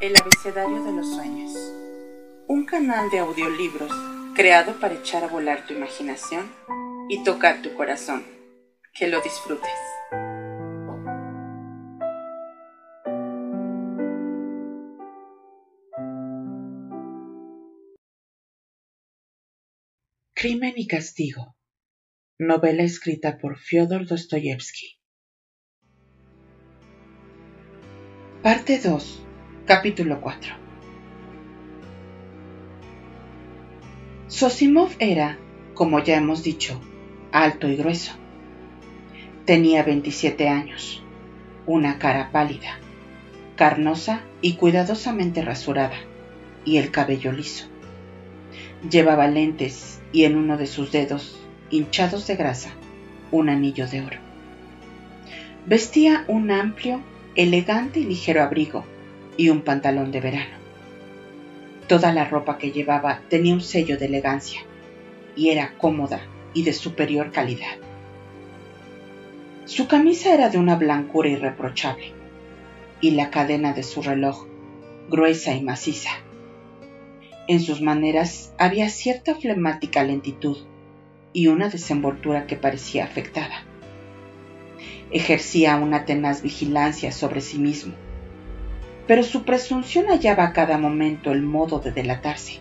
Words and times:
El 0.00 0.16
abecedario 0.16 0.82
de 0.82 0.92
los 0.92 1.14
sueños. 1.14 1.52
Un 2.48 2.66
canal 2.66 3.10
de 3.10 3.20
audiolibros 3.20 3.92
creado 4.34 4.78
para 4.80 4.94
echar 4.94 5.22
a 5.22 5.28
volar 5.28 5.66
tu 5.66 5.72
imaginación 5.72 6.50
y 7.08 7.22
tocar 7.22 7.62
tu 7.62 7.72
corazón. 7.74 8.24
Que 8.92 9.08
lo 9.08 9.20
disfrutes. 9.20 9.70
Crimen 20.34 20.74
y 20.76 20.86
castigo. 20.86 21.56
Novela 22.38 22.82
escrita 22.82 23.38
por 23.38 23.58
Fyodor 23.58 24.06
Dostoyevsky. 24.06 24.98
Parte 28.42 28.78
2. 28.78 29.24
Capítulo 29.66 30.20
4. 30.20 30.52
Sosimov 34.28 34.90
era, 34.98 35.38
como 35.72 36.00
ya 36.00 36.18
hemos 36.18 36.42
dicho, 36.42 36.78
alto 37.32 37.66
y 37.66 37.76
grueso. 37.76 38.12
Tenía 39.46 39.82
27 39.82 40.50
años, 40.50 41.02
una 41.64 41.98
cara 41.98 42.30
pálida, 42.30 42.78
carnosa 43.56 44.20
y 44.42 44.56
cuidadosamente 44.56 45.40
rasurada, 45.40 45.96
y 46.66 46.76
el 46.76 46.90
cabello 46.90 47.32
liso. 47.32 47.64
Llevaba 48.90 49.28
lentes 49.28 50.02
y 50.12 50.24
en 50.24 50.36
uno 50.36 50.58
de 50.58 50.66
sus 50.66 50.92
dedos, 50.92 51.40
hinchados 51.70 52.26
de 52.26 52.36
grasa, 52.36 52.68
un 53.30 53.48
anillo 53.48 53.88
de 53.88 54.02
oro. 54.02 54.18
Vestía 55.64 56.26
un 56.28 56.50
amplio 56.50 57.00
elegante 57.34 58.00
y 58.00 58.04
ligero 58.04 58.42
abrigo 58.42 58.84
y 59.36 59.48
un 59.48 59.62
pantalón 59.62 60.12
de 60.12 60.20
verano. 60.20 60.56
Toda 61.88 62.12
la 62.12 62.24
ropa 62.24 62.58
que 62.58 62.72
llevaba 62.72 63.20
tenía 63.28 63.54
un 63.54 63.60
sello 63.60 63.98
de 63.98 64.06
elegancia 64.06 64.60
y 65.36 65.50
era 65.50 65.74
cómoda 65.76 66.20
y 66.54 66.62
de 66.62 66.72
superior 66.72 67.30
calidad. 67.30 67.76
Su 69.66 69.88
camisa 69.88 70.34
era 70.34 70.48
de 70.48 70.58
una 70.58 70.76
blancura 70.76 71.28
irreprochable 71.28 72.12
y 73.00 73.12
la 73.12 73.30
cadena 73.30 73.72
de 73.72 73.82
su 73.82 74.02
reloj 74.02 74.46
gruesa 75.10 75.54
y 75.54 75.62
maciza. 75.62 76.10
En 77.48 77.60
sus 77.60 77.80
maneras 77.82 78.54
había 78.58 78.88
cierta 78.88 79.34
flemática 79.34 80.04
lentitud 80.04 80.58
y 81.32 81.48
una 81.48 81.68
desenvoltura 81.68 82.46
que 82.46 82.56
parecía 82.56 83.04
afectada 83.04 83.64
ejercía 85.14 85.76
una 85.76 86.04
tenaz 86.04 86.42
vigilancia 86.42 87.12
sobre 87.12 87.40
sí 87.40 87.58
mismo, 87.58 87.94
pero 89.06 89.22
su 89.22 89.44
presunción 89.44 90.06
hallaba 90.06 90.44
a 90.44 90.52
cada 90.52 90.78
momento 90.78 91.32
el 91.32 91.42
modo 91.42 91.78
de 91.80 91.92
delatarse. 91.92 92.60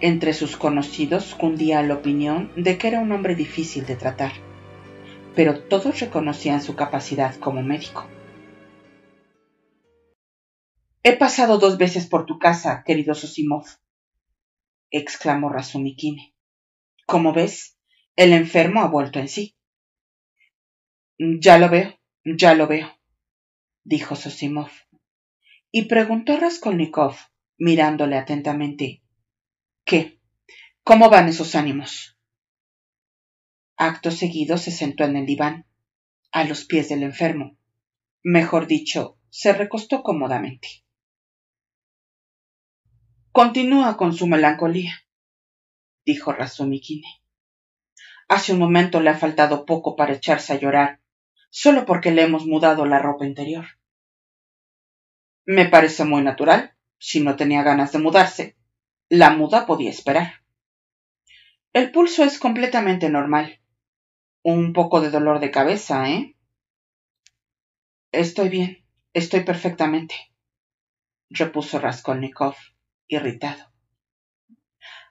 Entre 0.00 0.32
sus 0.34 0.56
conocidos 0.56 1.34
cundía 1.34 1.82
la 1.82 1.94
opinión 1.94 2.52
de 2.56 2.76
que 2.76 2.88
era 2.88 3.00
un 3.00 3.12
hombre 3.12 3.34
difícil 3.34 3.86
de 3.86 3.96
tratar, 3.96 4.32
pero 5.34 5.62
todos 5.64 6.00
reconocían 6.00 6.60
su 6.60 6.74
capacidad 6.74 7.34
como 7.36 7.62
médico. 7.62 8.06
He 11.02 11.16
pasado 11.16 11.58
dos 11.58 11.78
veces 11.78 12.06
por 12.06 12.26
tu 12.26 12.38
casa, 12.38 12.82
querido 12.84 13.14
Sosimov, 13.14 13.64
exclamó 14.90 15.48
Razumikine. 15.48 16.34
Como 17.06 17.32
ves, 17.32 17.78
el 18.16 18.32
enfermo 18.32 18.80
ha 18.80 18.88
vuelto 18.88 19.20
en 19.20 19.28
sí. 19.28 19.56
Ya 21.18 21.58
lo 21.58 21.68
veo, 21.68 21.96
ya 22.24 22.54
lo 22.54 22.66
veo, 22.66 22.90
dijo 23.84 24.16
Sosimov, 24.16 24.70
y 25.76 25.82
preguntó 25.82 26.38
Raskolnikov, 26.38 27.16
mirándole 27.58 28.16
atentamente, 28.16 29.02
¿qué? 29.84 30.18
¿Cómo 30.82 31.10
van 31.10 31.28
esos 31.28 31.54
ánimos? 31.54 32.18
Acto 33.76 34.10
seguido 34.10 34.56
se 34.56 34.70
sentó 34.70 35.04
en 35.04 35.16
el 35.16 35.26
diván, 35.26 35.66
a 36.32 36.44
los 36.44 36.64
pies 36.64 36.88
del 36.88 37.02
enfermo. 37.02 37.58
Mejor 38.22 38.66
dicho, 38.66 39.18
se 39.28 39.52
recostó 39.52 40.02
cómodamente. 40.02 40.66
Continúa 43.30 43.98
con 43.98 44.14
su 44.14 44.26
melancolía, 44.26 44.94
dijo 46.06 46.32
Razumikine. 46.32 47.20
Hace 48.28 48.54
un 48.54 48.60
momento 48.60 49.02
le 49.02 49.10
ha 49.10 49.18
faltado 49.18 49.66
poco 49.66 49.94
para 49.94 50.14
echarse 50.14 50.54
a 50.54 50.58
llorar 50.58 51.02
solo 51.50 51.84
porque 51.84 52.12
le 52.12 52.22
hemos 52.22 52.46
mudado 52.46 52.86
la 52.86 52.98
ropa 52.98 53.26
interior. 53.26 53.66
Me 55.46 55.66
parece 55.66 56.04
muy 56.04 56.22
natural. 56.22 56.74
Si 56.98 57.20
no 57.20 57.36
tenía 57.36 57.62
ganas 57.62 57.92
de 57.92 57.98
mudarse, 57.98 58.56
la 59.08 59.30
muda 59.30 59.66
podía 59.66 59.90
esperar. 59.90 60.42
El 61.72 61.92
pulso 61.92 62.24
es 62.24 62.38
completamente 62.38 63.08
normal. 63.08 63.60
Un 64.42 64.72
poco 64.72 65.00
de 65.00 65.10
dolor 65.10 65.40
de 65.40 65.50
cabeza, 65.50 66.10
¿eh? 66.10 66.36
Estoy 68.12 68.48
bien, 68.48 68.84
estoy 69.12 69.40
perfectamente, 69.40 70.14
repuso 71.28 71.78
Raskolnikov, 71.78 72.54
irritado. 73.08 73.70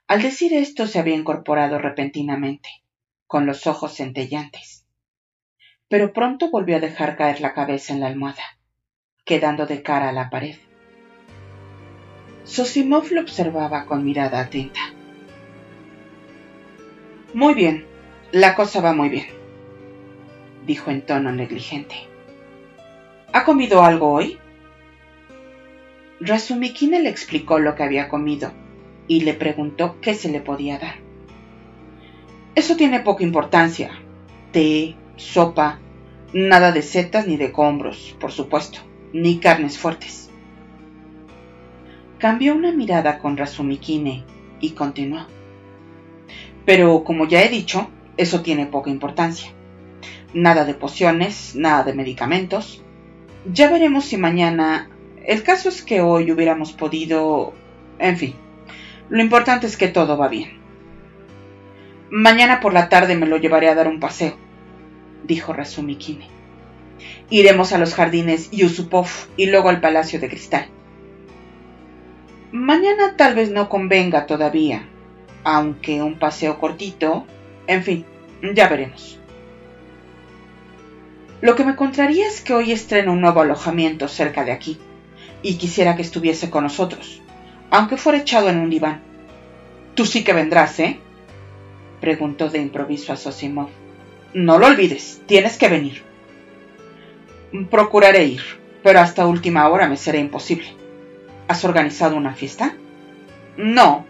Al 0.08 0.22
decir 0.22 0.54
esto 0.54 0.88
se 0.88 1.00
había 1.00 1.16
incorporado 1.16 1.78
repentinamente, 1.78 2.70
con 3.28 3.46
los 3.46 3.68
ojos 3.68 3.96
centellantes 3.96 4.86
pero 5.88 6.14
pronto 6.14 6.50
volvió 6.50 6.78
a 6.78 6.80
dejar 6.80 7.16
caer 7.16 7.42
la 7.42 7.54
cabeza 7.54 7.94
en 7.94 8.00
la 8.00 8.08
almohada, 8.08 8.55
quedando 9.26 9.66
de 9.66 9.82
cara 9.82 10.10
a 10.10 10.12
la 10.12 10.30
pared. 10.30 10.56
Sosimov 12.44 13.12
lo 13.12 13.22
observaba 13.22 13.88
con 13.88 14.06
mirada 14.06 14.40
atenta. 14.40 14.82
Muy 17.34 17.56
bien, 17.56 17.88
la 18.32 18.54
cosa 18.54 18.82
va 18.82 18.94
muy 18.94 19.10
bien, 19.10 19.26
dijo 20.68 20.92
en 20.92 21.02
tono 21.02 21.32
negligente. 21.32 21.96
¿Ha 23.34 23.44
comido 23.44 23.84
algo 23.84 24.14
hoy? 24.14 24.38
Razumikine 26.20 27.02
le 27.02 27.10
explicó 27.10 27.58
lo 27.58 27.74
que 27.74 27.82
había 27.82 28.08
comido 28.08 28.52
y 29.08 29.22
le 29.22 29.34
preguntó 29.34 30.00
qué 30.02 30.14
se 30.14 30.30
le 30.30 30.40
podía 30.40 30.78
dar. 30.78 30.96
Eso 32.54 32.78
tiene 32.78 33.00
poca 33.00 33.24
importancia. 33.24 33.90
Té, 34.52 34.96
sopa, 35.16 35.80
nada 36.32 36.72
de 36.72 36.84
setas 36.84 37.28
ni 37.28 37.38
de 37.38 37.52
combros, 37.52 38.16
por 38.20 38.32
supuesto, 38.32 38.80
ni 39.16 39.40
carnes 39.40 39.78
fuertes. 39.78 40.30
Cambió 42.18 42.54
una 42.54 42.74
mirada 42.74 43.18
con 43.20 43.38
Razumikine 43.38 44.26
y 44.60 44.72
continuó. 44.72 45.26
Pero 46.66 47.06
como 47.06 47.26
ya 47.26 47.42
he 47.42 47.48
dicho, 47.48 47.90
eso 48.18 48.42
tiene 48.42 48.66
poca 48.66 48.90
importancia. 48.90 49.52
Nada 50.34 50.66
de 50.66 50.74
pociones, 50.74 51.56
nada 51.56 51.84
de 51.84 51.94
medicamentos. 51.94 52.84
Ya 53.50 53.72
veremos 53.72 54.04
si 54.04 54.18
mañana... 54.18 54.90
El 55.26 55.44
caso 55.44 55.70
es 55.70 55.82
que 55.82 56.02
hoy 56.02 56.32
hubiéramos 56.32 56.74
podido... 56.74 57.54
En 58.00 58.18
fin, 58.18 58.36
lo 59.08 59.22
importante 59.22 59.66
es 59.66 59.78
que 59.78 59.88
todo 59.88 60.18
va 60.18 60.28
bien. 60.28 60.60
Mañana 62.12 62.60
por 62.60 62.74
la 62.74 62.90
tarde 62.90 63.16
me 63.16 63.28
lo 63.28 63.38
llevaré 63.38 63.70
a 63.70 63.76
dar 63.76 63.88
un 63.88 64.02
paseo 64.02 64.36
dijo 65.26 65.54
Razumikine. 65.54 66.28
Iremos 67.30 67.74
a 67.74 67.78
los 67.78 67.94
jardines 67.94 68.52
Yusupov 68.52 69.08
y 69.36 69.48
luego 69.48 69.70
al 69.70 69.82
Palacio 69.82 70.20
de 70.20 70.30
Cristal. 70.30 70.68
Mañana 72.52 73.16
tal 73.18 73.36
vez 73.36 73.52
no 73.52 73.68
convenga 73.68 74.28
todavía, 74.28 74.88
aunque 75.44 76.02
un 76.02 76.20
paseo 76.20 76.60
cortito, 76.60 77.26
en 77.68 77.84
fin, 77.84 78.06
ya 78.54 78.68
veremos. 78.68 79.20
Lo 81.42 81.56
que 81.56 81.66
me 81.66 81.76
contraría 81.76 82.28
es 82.28 82.42
que 82.42 82.54
hoy 82.54 82.72
estreno 82.72 83.12
un 83.12 83.22
nuevo 83.22 83.42
alojamiento 83.42 84.08
cerca 84.08 84.46
de 84.46 84.52
aquí, 84.52 84.80
y 85.42 85.56
quisiera 85.56 85.96
que 85.96 86.02
estuviese 86.02 86.50
con 86.50 86.64
nosotros, 86.64 87.22
aunque 87.72 87.98
fuera 87.98 88.20
echado 88.20 88.50
en 88.50 88.60
un 88.60 88.70
diván. 88.70 89.02
Tú 89.96 90.06
sí 90.06 90.24
que 90.24 90.34
vendrás, 90.34 90.80
¿eh? 90.80 91.00
preguntó 92.02 92.50
de 92.50 92.60
improviso 92.60 93.14
a 93.14 93.16
Sosimov. 93.16 93.70
No 94.34 94.58
lo 94.60 94.68
olvides, 94.68 95.22
tienes 95.26 95.58
que 95.58 95.70
venir. 95.70 96.04
Procuraré 97.70 98.26
ir, 98.26 98.42
pero 98.84 99.00
hasta 99.00 99.28
última 99.28 99.68
hora 99.70 99.88
me 99.88 99.98
será 99.98 100.18
imposible. 100.18 100.68
¿Has 101.48 101.64
organizado 101.64 102.16
una 102.18 102.34
fiesta? 102.34 102.76
No, 103.58 104.06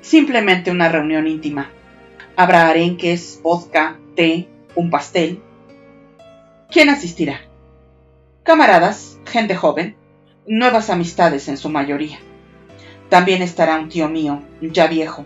simplemente 0.00 0.70
una 0.70 0.88
reunión 0.88 1.26
íntima. 1.26 1.70
Habrá 2.36 2.68
arenques, 2.68 3.40
vodka, 3.42 3.98
té, 4.14 4.48
un 4.74 4.90
pastel. 4.90 5.40
¿Quién 6.70 6.88
asistirá? 6.88 7.40
Camaradas, 8.42 9.18
gente 9.26 9.56
joven, 9.56 9.96
nuevas 10.46 10.90
amistades 10.90 11.48
en 11.48 11.56
su 11.56 11.68
mayoría. 11.68 12.18
También 13.08 13.42
estará 13.42 13.76
un 13.76 13.88
tío 13.88 14.08
mío, 14.08 14.42
ya 14.60 14.86
viejo, 14.86 15.24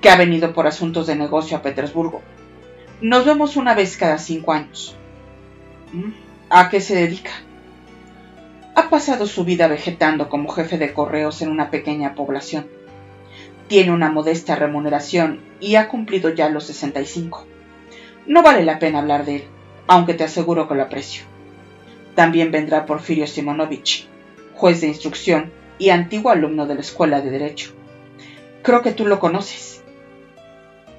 que 0.00 0.10
ha 0.10 0.16
venido 0.16 0.52
por 0.52 0.66
asuntos 0.66 1.06
de 1.06 1.16
negocio 1.16 1.56
a 1.56 1.62
Petersburgo 1.62 2.22
nos 3.00 3.26
vemos 3.26 3.56
una 3.56 3.74
vez 3.74 3.96
cada 3.96 4.18
cinco 4.18 4.52
años. 4.52 4.96
¿A 6.50 6.68
qué 6.68 6.80
se 6.80 6.94
dedica? 6.94 7.30
Ha 8.74 8.90
pasado 8.90 9.26
su 9.26 9.44
vida 9.44 9.66
vegetando 9.66 10.28
como 10.28 10.50
jefe 10.50 10.78
de 10.78 10.92
correos 10.92 11.40
en 11.42 11.48
una 11.48 11.70
pequeña 11.70 12.14
población. 12.14 12.66
Tiene 13.66 13.92
una 13.92 14.10
modesta 14.10 14.54
remuneración 14.54 15.40
y 15.58 15.76
ha 15.76 15.88
cumplido 15.88 16.30
ya 16.30 16.50
los 16.50 16.64
65. 16.64 17.46
No 18.26 18.42
vale 18.42 18.64
la 18.64 18.78
pena 18.78 18.98
hablar 18.98 19.24
de 19.24 19.36
él, 19.36 19.44
aunque 19.86 20.14
te 20.14 20.24
aseguro 20.24 20.68
que 20.68 20.74
lo 20.74 20.82
aprecio. 20.82 21.24
También 22.14 22.50
vendrá 22.50 22.84
Porfirio 22.84 23.26
Simonovich, 23.26 24.06
juez 24.54 24.82
de 24.82 24.88
instrucción 24.88 25.50
y 25.78 25.88
antiguo 25.90 26.30
alumno 26.30 26.66
de 26.66 26.74
la 26.74 26.80
Escuela 26.80 27.20
de 27.20 27.30
Derecho. 27.30 27.72
Creo 28.62 28.82
que 28.82 28.92
tú 28.92 29.06
lo 29.06 29.18
conoces. 29.18 29.82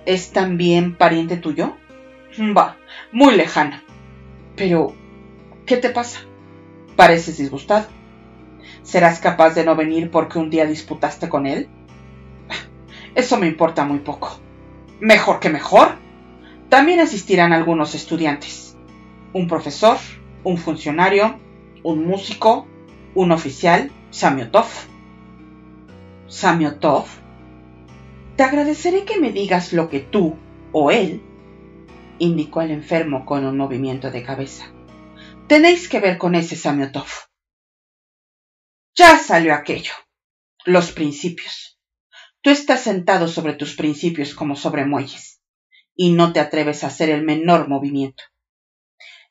¿Es 0.06 0.32
también 0.32 0.96
pariente 0.96 1.38
tuyo? 1.38 1.78
Va, 2.56 2.78
muy 3.12 3.36
lejano. 3.36 3.80
Pero, 4.56 4.96
¿qué 5.66 5.78
te 5.78 5.90
pasa? 5.90 6.22
Pareces 6.96 7.38
disgustado. 7.38 7.88
¿Serás 8.84 9.20
capaz 9.20 9.56
de 9.56 9.66
no 9.66 9.76
venir 9.76 10.12
porque 10.12 10.40
un 10.40 10.50
día 10.50 10.66
disputaste 10.66 11.28
con 11.28 11.48
él? 11.48 11.68
Eso 13.16 13.38
me 13.38 13.48
importa 13.48 13.84
muy 13.84 14.00
poco. 14.00 14.40
Mejor 15.00 15.40
que 15.40 15.50
mejor. 15.50 15.96
También 16.70 17.00
asistirán 17.00 17.54
algunos 17.54 17.96
estudiantes. 17.96 18.78
Un 19.34 19.48
profesor, 19.48 19.98
un 20.44 20.58
funcionario, 20.58 21.40
un 21.84 22.06
músico, 22.06 22.68
un 23.14 23.32
oficial, 23.32 23.92
Samiotov. 24.12 24.68
Samiotov. 26.28 27.06
Te 28.36 28.44
agradeceré 28.44 29.06
que 29.06 29.20
me 29.20 29.32
digas 29.32 29.74
lo 29.74 29.90
que 29.90 30.00
tú 30.00 30.36
o 30.72 30.92
él, 30.92 31.22
indicó 32.20 32.62
el 32.62 32.72
enfermo 32.72 33.26
con 33.26 33.46
un 33.46 33.58
movimiento 33.58 34.12
de 34.12 34.24
cabeza. 34.24 34.75
Tenéis 35.48 35.88
que 35.88 36.00
ver 36.00 36.18
con 36.18 36.34
ese 36.34 36.56
Samiotov. 36.56 37.06
Ya 38.96 39.20
salió 39.20 39.54
aquello. 39.54 39.94
Los 40.66 40.92
principios. 40.92 41.80
Tú 42.42 42.50
estás 42.50 42.82
sentado 42.82 43.28
sobre 43.28 43.54
tus 43.54 43.76
principios 43.76 44.34
como 44.34 44.56
sobre 44.56 44.86
muelles, 44.86 45.40
y 45.96 46.14
no 46.14 46.34
te 46.34 46.40
atreves 46.40 46.84
a 46.84 46.88
hacer 46.88 47.12
el 47.12 47.24
menor 47.24 47.68
movimiento. 47.68 48.24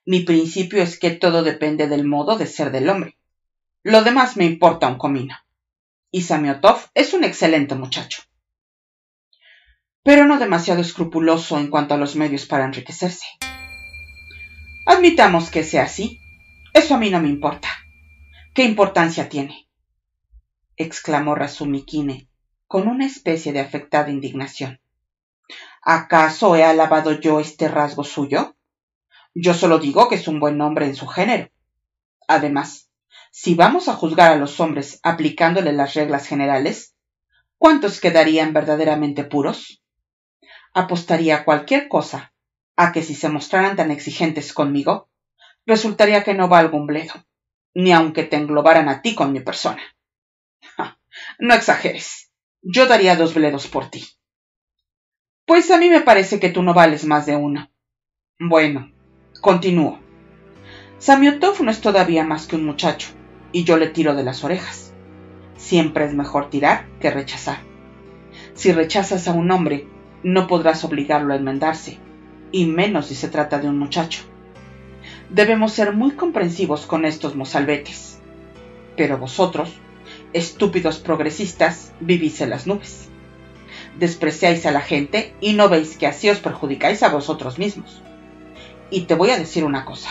Mi 0.07 0.21
principio 0.21 0.81
es 0.85 1.01
que 1.01 1.11
todo 1.11 1.43
depende 1.43 1.89
del 1.89 2.07
modo 2.07 2.39
de 2.39 2.47
ser 2.47 2.71
del 2.71 2.89
hombre. 2.91 3.19
Lo 3.83 4.05
demás 4.05 4.37
me 4.37 4.45
importa 4.45 4.87
un 4.87 4.99
comino. 4.99 5.35
Y 6.13 6.23
Samiotov 6.23 6.91
es 6.95 7.13
un 7.13 7.25
excelente 7.25 7.75
muchacho. 7.75 8.23
Pero 10.05 10.27
no 10.27 10.39
demasiado 10.39 10.81
escrupuloso 10.81 11.59
en 11.59 11.71
cuanto 11.71 11.95
a 11.95 11.99
los 11.99 12.15
medios 12.15 12.47
para 12.47 12.67
enriquecerse. 12.67 13.27
Admitamos 14.87 15.51
que 15.51 15.65
sea 15.65 15.85
así. 15.85 16.21
Eso 16.75 16.95
a 16.95 16.99
mí 16.99 17.09
no 17.09 17.21
me 17.21 17.29
importa. 17.29 17.69
¿Qué 18.55 18.65
importancia 18.65 19.29
tiene? 19.29 19.67
exclamó 20.77 21.35
Razumikine 21.35 22.29
con 22.67 22.89
una 22.89 23.07
especie 23.07 23.53
de 23.53 23.61
afectada 23.61 24.11
indignación. 24.11 24.81
¿Acaso 25.81 26.57
he 26.57 26.65
alabado 26.65 27.13
yo 27.13 27.41
este 27.41 27.69
rasgo 27.69 28.05
suyo? 28.05 28.57
Yo 29.35 29.55
solo 29.55 29.79
digo 29.79 30.09
que 30.09 30.17
es 30.17 30.29
un 30.29 30.39
buen 30.39 30.61
hombre 30.61 30.87
en 30.87 30.97
su 30.97 31.07
género. 31.07 31.51
Además, 32.29 32.91
si 33.31 33.55
vamos 33.55 33.89
a 33.89 33.95
juzgar 33.95 34.33
a 34.33 34.37
los 34.37 34.61
hombres 34.61 35.01
aplicándole 35.03 35.73
las 35.73 35.95
reglas 35.95 36.27
generales, 36.27 36.95
¿cuántos 37.57 38.01
quedarían 38.01 38.53
verdaderamente 38.53 39.25
puros? 39.25 39.83
Apostaría 40.75 41.45
cualquier 41.45 41.89
cosa 41.89 42.34
a 42.77 42.93
que 42.93 43.03
si 43.03 43.15
se 43.15 43.29
mostraran 43.29 43.77
tan 43.77 43.91
exigentes 43.91 44.53
conmigo, 44.53 45.09
resultaría 45.67 46.25
que 46.25 46.35
no 46.35 46.49
valgo 46.49 46.77
un 46.77 46.87
bledo, 46.87 47.15
ni 47.75 47.93
aunque 47.93 48.25
te 48.25 48.37
englobaran 48.37 48.89
a 48.89 49.03
ti 49.03 49.15
con 49.15 49.33
mi 49.33 49.41
persona. 49.41 49.83
no 51.39 51.55
exageres. 51.55 52.31
Yo 52.63 52.87
daría 52.87 53.17
dos 53.17 53.35
bledos 53.35 53.67
por 53.69 53.91
ti. 53.91 54.05
Pues 55.47 55.71
a 55.71 55.79
mí 55.79 55.91
me 55.91 56.01
parece 56.01 56.41
que 56.41 56.49
tú 56.49 56.63
no 56.63 56.73
vales 56.73 57.05
más 57.05 57.27
de 57.27 57.37
uno. 57.37 57.71
Bueno, 58.39 58.91
continúo. 59.41 60.01
Samiotov 60.99 61.63
no 61.63 61.71
es 61.71 61.81
todavía 61.81 62.25
más 62.25 62.47
que 62.47 62.57
un 62.57 62.65
muchacho, 62.65 63.11
y 63.53 63.65
yo 63.65 63.77
le 63.77 63.89
tiro 63.89 64.15
de 64.15 64.25
las 64.25 64.43
orejas. 64.43 64.95
Siempre 65.57 66.07
es 66.07 66.15
mejor 66.15 66.49
tirar 66.49 66.89
que 66.99 67.11
rechazar. 67.11 67.59
Si 68.55 68.73
rechazas 68.73 69.29
a 69.29 69.33
un 69.33 69.51
hombre, 69.51 69.87
no 70.23 70.47
podrás 70.47 70.83
obligarlo 70.85 71.35
a 71.35 71.37
enmendarse, 71.37 71.99
y 72.55 72.67
menos 72.67 73.07
si 73.07 73.17
se 73.17 73.27
trata 73.27 73.59
de 73.59 73.69
un 73.69 73.77
muchacho. 73.77 74.23
Debemos 75.29 75.73
ser 75.73 75.93
muy 75.93 76.13
comprensivos 76.13 76.87
con 76.87 77.05
estos 77.05 77.35
mozalbetes. 77.35 78.21
Pero 78.97 79.19
vosotros, 79.19 79.73
estúpidos 80.33 81.01
progresistas, 81.01 81.93
vivís 81.99 82.41
en 82.41 82.51
las 82.51 82.69
nubes. 82.69 83.09
Despreciáis 83.99 84.67
a 84.67 84.71
la 84.71 84.83
gente 84.83 85.35
y 85.41 85.55
no 85.55 85.69
veis 85.69 85.97
que 85.97 86.07
así 86.07 86.31
os 86.31 86.39
perjudicáis 86.39 87.03
a 87.03 87.09
vosotros 87.09 87.59
mismos. 87.59 88.03
Y 88.89 89.01
te 89.01 89.17
voy 89.17 89.31
a 89.31 89.37
decir 89.37 89.65
una 89.65 89.85
cosa. 89.85 90.11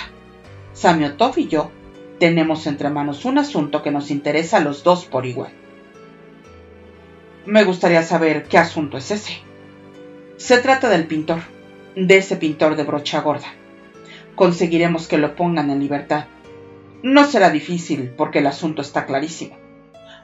Samiotov 0.74 1.40
y 1.40 1.48
yo 1.48 1.72
tenemos 2.20 2.68
entre 2.68 2.90
manos 2.90 3.24
un 3.24 3.38
asunto 3.38 3.82
que 3.82 3.92
nos 3.92 4.12
interesa 4.12 4.58
a 4.58 4.62
los 4.62 4.84
dos 4.84 5.06
por 5.06 5.26
igual. 5.26 5.54
Me 7.46 7.64
gustaría 7.64 8.04
saber 8.04 8.50
qué 8.50 8.58
asunto 8.58 8.98
es 8.98 9.12
ese. 9.12 9.40
Se 10.36 10.58
trata 10.58 10.90
del 10.90 11.08
pintor, 11.08 11.40
de 11.96 12.18
ese 12.18 12.36
pintor 12.38 12.76
de 12.76 12.84
brocha 12.84 13.22
gorda. 13.22 13.48
Conseguiremos 14.36 15.08
que 15.08 15.18
lo 15.18 15.36
pongan 15.36 15.70
en 15.70 15.80
libertad. 15.80 16.26
No 17.04 17.26
será 17.26 17.50
difícil 17.50 18.14
porque 18.18 18.40
el 18.40 18.48
asunto 18.48 18.82
está 18.82 19.06
clarísimo. 19.06 19.58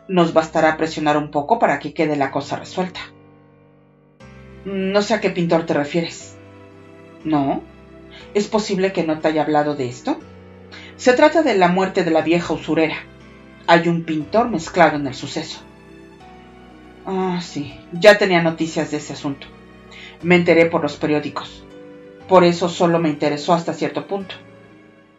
Nos 0.07 0.33
bastará 0.33 0.77
presionar 0.77 1.18
un 1.18 1.30
poco 1.30 1.60
para 1.60 1.80
que 1.80 1.94
quede 1.94 2.16
la 2.16 2.31
cosa 2.31 2.56
resuelta. 2.56 3.00
No 4.66 5.01
sé 5.01 5.13
a 5.13 5.21
qué 5.21 5.30
pintor 5.30 5.66
te 5.66 5.74
refieres. 5.74 6.38
¿No? 7.24 7.62
¿Es 8.33 8.48
posible 8.48 8.92
que 8.92 9.04
no 9.04 9.19
te 9.19 9.27
haya 9.27 9.44
hablado 9.44 9.75
de 9.75 9.88
esto? 9.88 10.19
Se 10.95 11.13
trata 11.13 11.44
de 11.44 11.56
la 11.56 11.68
muerte 11.68 12.04
de 12.04 12.12
la 12.12 12.21
vieja 12.21 12.54
usurera. 12.54 12.95
Hay 13.68 13.88
un 13.88 14.04
pintor 14.04 14.50
mezclado 14.50 14.98
en 14.98 15.07
el 15.07 15.13
suceso. 15.13 15.60
Ah, 17.06 17.39
sí, 17.42 17.80
ya 17.94 18.18
tenía 18.18 18.42
noticias 18.42 18.92
de 18.92 18.98
ese 18.98 19.13
asunto. 19.13 19.48
Me 20.21 20.36
enteré 20.36 20.66
por 20.66 20.81
los 20.81 20.98
periódicos. 20.98 21.63
Por 22.27 22.44
eso 22.44 22.69
solo 22.69 23.00
me 23.00 23.10
interesó 23.10 23.54
hasta 23.54 23.74
cierto 23.74 24.07
punto. 24.07 24.36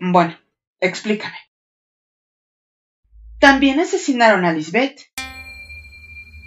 Bueno, 0.00 0.38
explícame. 0.78 1.36
También 3.38 3.80
asesinaron 3.80 4.44
a 4.44 4.52
Lisbeth, 4.52 5.00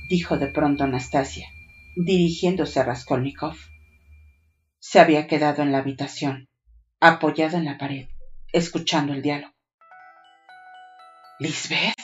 dijo 0.09 0.37
de 0.37 0.47
pronto 0.47 0.83
Anastasia, 0.83 1.47
dirigiéndose 1.95 2.79
a 2.79 2.83
Raskolnikov. 2.83 3.55
Se 4.79 4.99
había 4.99 5.27
quedado 5.27 5.63
en 5.63 5.71
la 5.71 5.79
habitación, 5.79 6.49
apoyado 6.99 7.57
en 7.57 7.65
la 7.65 7.77
pared 7.77 8.07
escuchando 8.53 9.13
el 9.13 9.21
diálogo. 9.23 9.51
¿Lisbeth? 11.39 11.97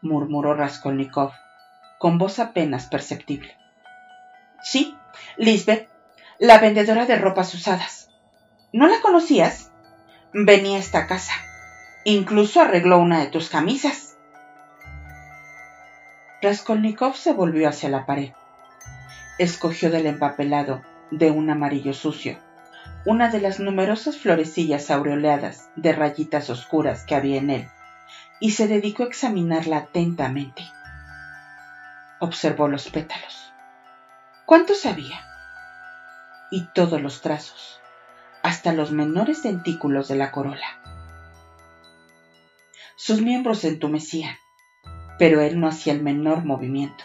murmuró 0.00 0.54
Raskolnikov, 0.54 1.32
con 1.98 2.18
voz 2.18 2.38
apenas 2.38 2.86
perceptible. 2.86 3.56
Sí, 4.62 4.96
Lisbeth, 5.36 5.88
la 6.38 6.58
vendedora 6.58 7.06
de 7.06 7.16
ropas 7.16 7.54
usadas. 7.54 8.10
¿No 8.72 8.88
la 8.88 9.00
conocías? 9.00 9.70
Venía 10.32 10.76
a 10.76 10.80
esta 10.80 11.06
casa. 11.06 11.34
Incluso 12.04 12.60
arregló 12.60 12.98
una 12.98 13.20
de 13.20 13.26
tus 13.26 13.48
camisas. 13.48 14.16
Raskolnikov 16.42 17.16
se 17.16 17.32
volvió 17.32 17.68
hacia 17.68 17.88
la 17.88 18.04
pared. 18.04 18.32
Escogió 19.38 19.90
del 19.90 20.06
empapelado 20.06 20.82
de 21.10 21.30
un 21.30 21.50
amarillo 21.50 21.94
sucio 21.94 22.38
una 23.06 23.28
de 23.28 23.40
las 23.40 23.60
numerosas 23.60 24.16
florecillas 24.16 24.90
aureoleadas 24.90 25.68
de 25.76 25.92
rayitas 25.92 26.48
oscuras 26.48 27.04
que 27.04 27.14
había 27.14 27.36
en 27.36 27.50
él, 27.50 27.68
y 28.40 28.52
se 28.52 28.66
dedicó 28.66 29.02
a 29.02 29.06
examinarla 29.06 29.76
atentamente. 29.78 30.62
Observó 32.18 32.68
los 32.68 32.88
pétalos. 32.88 33.43
¿Cuántos 34.46 34.84
había? 34.84 35.26
Y 36.50 36.66
todos 36.74 37.00
los 37.00 37.22
trazos, 37.22 37.80
hasta 38.42 38.74
los 38.74 38.90
menores 38.90 39.42
dentículos 39.42 40.06
de 40.08 40.16
la 40.16 40.32
corola. 40.32 40.82
Sus 42.94 43.22
miembros 43.22 43.60
se 43.60 43.68
entumecían, 43.68 44.36
pero 45.18 45.40
él 45.40 45.58
no 45.58 45.66
hacía 45.66 45.94
el 45.94 46.02
menor 46.02 46.44
movimiento. 46.44 47.04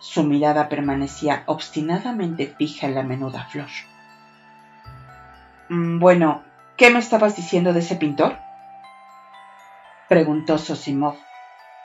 Su 0.00 0.22
mirada 0.24 0.68
permanecía 0.68 1.44
obstinadamente 1.46 2.54
fija 2.58 2.88
en 2.88 2.94
la 2.94 3.02
menuda 3.02 3.46
flor. 3.46 3.70
Mm, 5.70 5.98
bueno, 5.98 6.42
¿qué 6.76 6.90
me 6.90 6.98
estabas 6.98 7.36
diciendo 7.36 7.72
de 7.72 7.80
ese 7.80 7.96
pintor? 7.96 8.36
preguntó 10.10 10.58
Sosimov, 10.58 11.16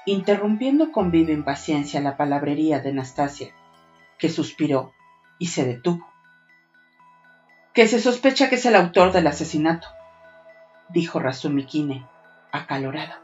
interrumpiendo 0.05 0.91
con 0.91 1.11
viva 1.11 1.31
impaciencia 1.31 2.01
la 2.01 2.17
palabrería 2.17 2.81
de 2.81 2.89
Anastasia, 2.89 3.53
que 4.19 4.29
suspiró 4.29 4.93
y 5.39 5.47
se 5.47 5.65
detuvo. 5.65 6.07
Que 7.73 7.87
se 7.87 7.99
sospecha 7.99 8.49
que 8.49 8.55
es 8.55 8.65
el 8.65 8.75
autor 8.75 9.11
del 9.11 9.27
asesinato, 9.27 9.87
dijo 10.89 11.19
Razumikine, 11.19 12.05
acalorado. 12.51 13.15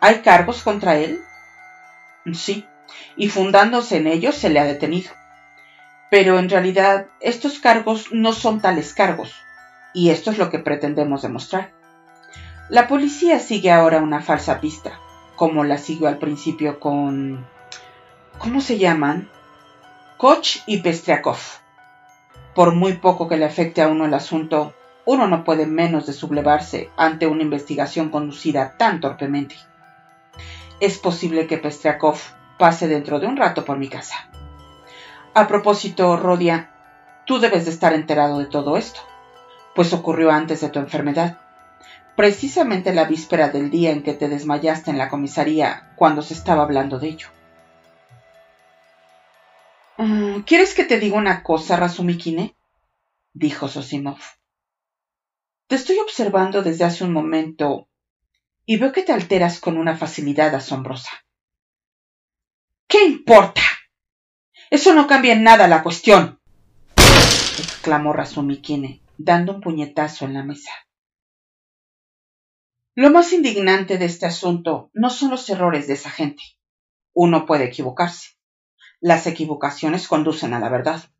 ¿Hay 0.00 0.20
cargos 0.20 0.62
contra 0.62 0.96
él? 0.96 1.20
Sí, 2.32 2.66
y 3.16 3.28
fundándose 3.28 3.98
en 3.98 4.06
ellos 4.06 4.34
se 4.34 4.50
le 4.50 4.60
ha 4.60 4.64
detenido. 4.64 5.10
Pero 6.10 6.38
en 6.38 6.50
realidad 6.50 7.06
estos 7.20 7.58
cargos 7.58 8.12
no 8.12 8.32
son 8.32 8.60
tales 8.60 8.94
cargos, 8.94 9.34
y 9.94 10.10
esto 10.10 10.30
es 10.30 10.38
lo 10.38 10.50
que 10.50 10.58
pretendemos 10.58 11.22
demostrar. 11.22 11.72
La 12.68 12.88
policía 12.88 13.38
sigue 13.38 13.70
ahora 13.70 14.00
una 14.00 14.22
falsa 14.22 14.60
pista, 14.60 14.98
como 15.36 15.64
la 15.64 15.78
siguió 15.78 16.08
al 16.08 16.18
principio 16.18 16.80
con... 16.80 17.46
¿Cómo 18.38 18.60
se 18.60 18.78
llaman? 18.78 19.28
Koch 20.24 20.62
y 20.64 20.78
Pestriakov. 20.78 21.36
Por 22.54 22.74
muy 22.74 22.94
poco 22.94 23.28
que 23.28 23.36
le 23.36 23.44
afecte 23.44 23.82
a 23.82 23.88
uno 23.88 24.06
el 24.06 24.14
asunto, 24.14 24.72
uno 25.04 25.26
no 25.26 25.44
puede 25.44 25.66
menos 25.66 26.06
de 26.06 26.14
sublevarse 26.14 26.88
ante 26.96 27.26
una 27.26 27.42
investigación 27.42 28.08
conducida 28.08 28.78
tan 28.78 29.00
torpemente. 29.00 29.56
Es 30.80 30.96
posible 30.96 31.46
que 31.46 31.58
Pestriakov 31.58 32.16
pase 32.58 32.88
dentro 32.88 33.20
de 33.20 33.26
un 33.26 33.36
rato 33.36 33.66
por 33.66 33.76
mi 33.76 33.90
casa. 33.90 34.14
A 35.34 35.46
propósito, 35.46 36.16
Rodia, 36.16 36.70
tú 37.26 37.38
debes 37.38 37.66
de 37.66 37.72
estar 37.72 37.92
enterado 37.92 38.38
de 38.38 38.46
todo 38.46 38.78
esto, 38.78 39.00
pues 39.74 39.92
ocurrió 39.92 40.30
antes 40.30 40.62
de 40.62 40.70
tu 40.70 40.78
enfermedad, 40.78 41.36
precisamente 42.16 42.94
la 42.94 43.04
víspera 43.04 43.50
del 43.50 43.68
día 43.68 43.90
en 43.90 44.02
que 44.02 44.14
te 44.14 44.30
desmayaste 44.30 44.90
en 44.90 44.96
la 44.96 45.10
comisaría 45.10 45.92
cuando 45.96 46.22
se 46.22 46.32
estaba 46.32 46.62
hablando 46.62 46.98
de 46.98 47.08
ello. 47.08 47.28
Mm, 49.96 50.40
¿Quieres 50.40 50.74
que 50.74 50.84
te 50.84 50.98
diga 50.98 51.16
una 51.16 51.42
cosa, 51.42 51.76
Razumikine? 51.76 52.56
dijo 53.32 53.68
Sosimov. 53.68 54.18
Te 55.68 55.76
estoy 55.76 55.98
observando 55.98 56.62
desde 56.62 56.84
hace 56.84 57.04
un 57.04 57.12
momento 57.12 57.88
y 58.66 58.76
veo 58.76 58.92
que 58.92 59.02
te 59.02 59.12
alteras 59.12 59.60
con 59.60 59.76
una 59.76 59.96
facilidad 59.96 60.54
asombrosa. 60.54 61.10
¿Qué 62.88 63.04
importa? 63.04 63.62
Eso 64.70 64.94
no 64.94 65.06
cambia 65.06 65.32
en 65.32 65.44
nada 65.44 65.68
la 65.68 65.82
cuestión, 65.82 66.40
exclamó 66.96 68.12
Razumikine, 68.12 69.00
dando 69.16 69.54
un 69.54 69.60
puñetazo 69.60 70.24
en 70.24 70.34
la 70.34 70.42
mesa. 70.42 70.72
Lo 72.96 73.10
más 73.10 73.32
indignante 73.32 73.98
de 73.98 74.04
este 74.06 74.26
asunto 74.26 74.90
no 74.92 75.10
son 75.10 75.30
los 75.30 75.48
errores 75.50 75.86
de 75.86 75.94
esa 75.94 76.10
gente. 76.10 76.42
Uno 77.12 77.46
puede 77.46 77.64
equivocarse. 77.64 78.33
Las 79.04 79.26
equivocaciones 79.26 80.08
conducen 80.08 80.54
a 80.54 80.60
la 80.60 80.70
verdad. 80.70 81.10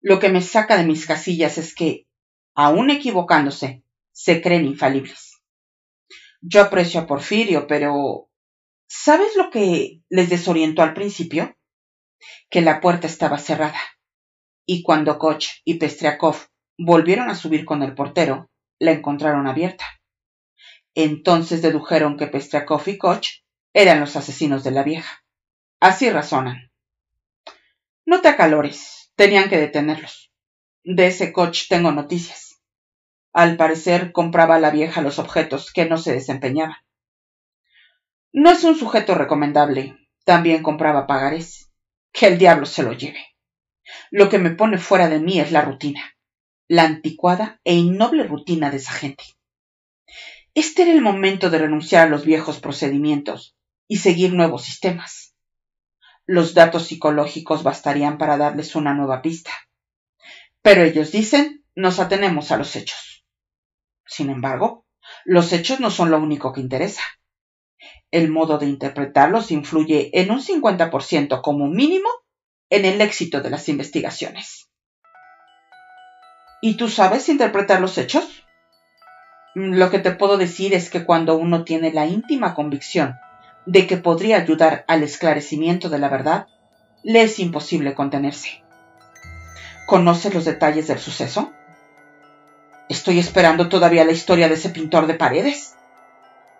Lo 0.00 0.18
que 0.18 0.28
me 0.28 0.42
saca 0.42 0.76
de 0.76 0.82
mis 0.82 1.06
casillas 1.06 1.56
es 1.56 1.72
que 1.72 2.08
aun 2.56 2.90
equivocándose, 2.90 3.84
se 4.10 4.42
creen 4.42 4.66
infalibles. 4.66 5.40
Yo 6.40 6.60
aprecio 6.60 6.98
a 6.98 7.06
Porfirio, 7.06 7.68
pero 7.68 8.28
¿sabes 8.88 9.36
lo 9.36 9.50
que 9.50 10.02
les 10.08 10.30
desorientó 10.30 10.82
al 10.82 10.92
principio? 10.92 11.56
Que 12.50 12.60
la 12.60 12.80
puerta 12.80 13.06
estaba 13.06 13.38
cerrada. 13.38 13.78
Y 14.66 14.82
cuando 14.82 15.16
Koch 15.16 15.46
y 15.64 15.74
Pestriakov 15.74 16.48
volvieron 16.76 17.30
a 17.30 17.36
subir 17.36 17.64
con 17.64 17.84
el 17.84 17.94
portero, 17.94 18.50
la 18.80 18.90
encontraron 18.90 19.46
abierta. 19.46 19.84
Entonces 20.96 21.62
dedujeron 21.62 22.16
que 22.16 22.26
Pestriakov 22.26 22.82
y 22.88 22.98
Koch 22.98 23.28
eran 23.72 24.00
los 24.00 24.16
asesinos 24.16 24.64
de 24.64 24.72
la 24.72 24.82
vieja. 24.82 25.24
Así 25.78 26.10
razonan. 26.10 26.69
No 28.06 28.20
te 28.20 28.28
acalores, 28.28 29.12
tenían 29.14 29.48
que 29.48 29.58
detenerlos. 29.58 30.32
De 30.82 31.06
ese 31.06 31.32
Koch 31.32 31.68
tengo 31.68 31.92
noticias. 31.92 32.60
Al 33.32 33.56
parecer 33.56 34.12
compraba 34.12 34.56
a 34.56 34.60
la 34.60 34.70
vieja 34.70 35.02
los 35.02 35.18
objetos 35.18 35.72
que 35.72 35.86
no 35.86 35.98
se 35.98 36.12
desempeñaban. 36.12 36.76
No 38.32 38.50
es 38.50 38.64
un 38.64 38.76
sujeto 38.76 39.14
recomendable. 39.14 39.96
También 40.24 40.62
compraba 40.62 41.06
pagarés. 41.06 41.70
Que 42.12 42.26
el 42.26 42.38
diablo 42.38 42.66
se 42.66 42.82
lo 42.82 42.92
lleve. 42.92 43.24
Lo 44.10 44.28
que 44.28 44.38
me 44.38 44.50
pone 44.50 44.78
fuera 44.78 45.08
de 45.08 45.20
mí 45.20 45.40
es 45.40 45.52
la 45.52 45.62
rutina, 45.62 46.16
la 46.68 46.84
anticuada 46.84 47.60
e 47.64 47.74
innoble 47.74 48.24
rutina 48.24 48.70
de 48.70 48.76
esa 48.78 48.92
gente. 48.92 49.24
Este 50.54 50.82
era 50.82 50.92
el 50.92 51.02
momento 51.02 51.50
de 51.50 51.58
renunciar 51.58 52.06
a 52.06 52.10
los 52.10 52.24
viejos 52.24 52.60
procedimientos 52.60 53.56
y 53.88 53.98
seguir 53.98 54.32
nuevos 54.32 54.64
sistemas. 54.64 55.29
Los 56.32 56.54
datos 56.54 56.86
psicológicos 56.86 57.64
bastarían 57.64 58.16
para 58.16 58.36
darles 58.36 58.76
una 58.76 58.94
nueva 58.94 59.20
pista. 59.20 59.50
Pero 60.62 60.84
ellos 60.84 61.10
dicen, 61.10 61.64
nos 61.74 61.98
atenemos 61.98 62.52
a 62.52 62.56
los 62.56 62.76
hechos. 62.76 63.24
Sin 64.06 64.30
embargo, 64.30 64.86
los 65.24 65.52
hechos 65.52 65.80
no 65.80 65.90
son 65.90 66.12
lo 66.12 66.20
único 66.20 66.52
que 66.52 66.60
interesa. 66.60 67.02
El 68.12 68.30
modo 68.30 68.58
de 68.58 68.66
interpretarlos 68.66 69.50
influye 69.50 70.10
en 70.12 70.30
un 70.30 70.40
50% 70.40 71.40
como 71.42 71.66
mínimo 71.66 72.08
en 72.68 72.84
el 72.84 73.00
éxito 73.00 73.40
de 73.40 73.50
las 73.50 73.68
investigaciones. 73.68 74.70
¿Y 76.62 76.76
tú 76.76 76.88
sabes 76.88 77.28
interpretar 77.28 77.80
los 77.80 77.98
hechos? 77.98 78.44
Lo 79.56 79.90
que 79.90 79.98
te 79.98 80.12
puedo 80.12 80.38
decir 80.38 80.74
es 80.74 80.90
que 80.90 81.04
cuando 81.04 81.36
uno 81.36 81.64
tiene 81.64 81.92
la 81.92 82.06
íntima 82.06 82.54
convicción 82.54 83.16
de 83.66 83.86
que 83.86 83.96
podría 83.96 84.38
ayudar 84.38 84.84
al 84.88 85.02
esclarecimiento 85.02 85.88
de 85.88 85.98
la 85.98 86.08
verdad, 86.08 86.46
le 87.02 87.22
es 87.22 87.38
imposible 87.38 87.94
contenerse. 87.94 88.62
¿Conoces 89.86 90.34
los 90.34 90.44
detalles 90.44 90.88
del 90.88 90.98
suceso? 90.98 91.52
Estoy 92.88 93.18
esperando 93.18 93.68
todavía 93.68 94.04
la 94.04 94.12
historia 94.12 94.48
de 94.48 94.54
ese 94.54 94.70
pintor 94.70 95.06
de 95.06 95.14
paredes. 95.14 95.76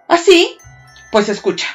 ¿Así? 0.09 0.57
¿Ah, 0.62 1.09
pues 1.12 1.28
escucha. 1.28 1.66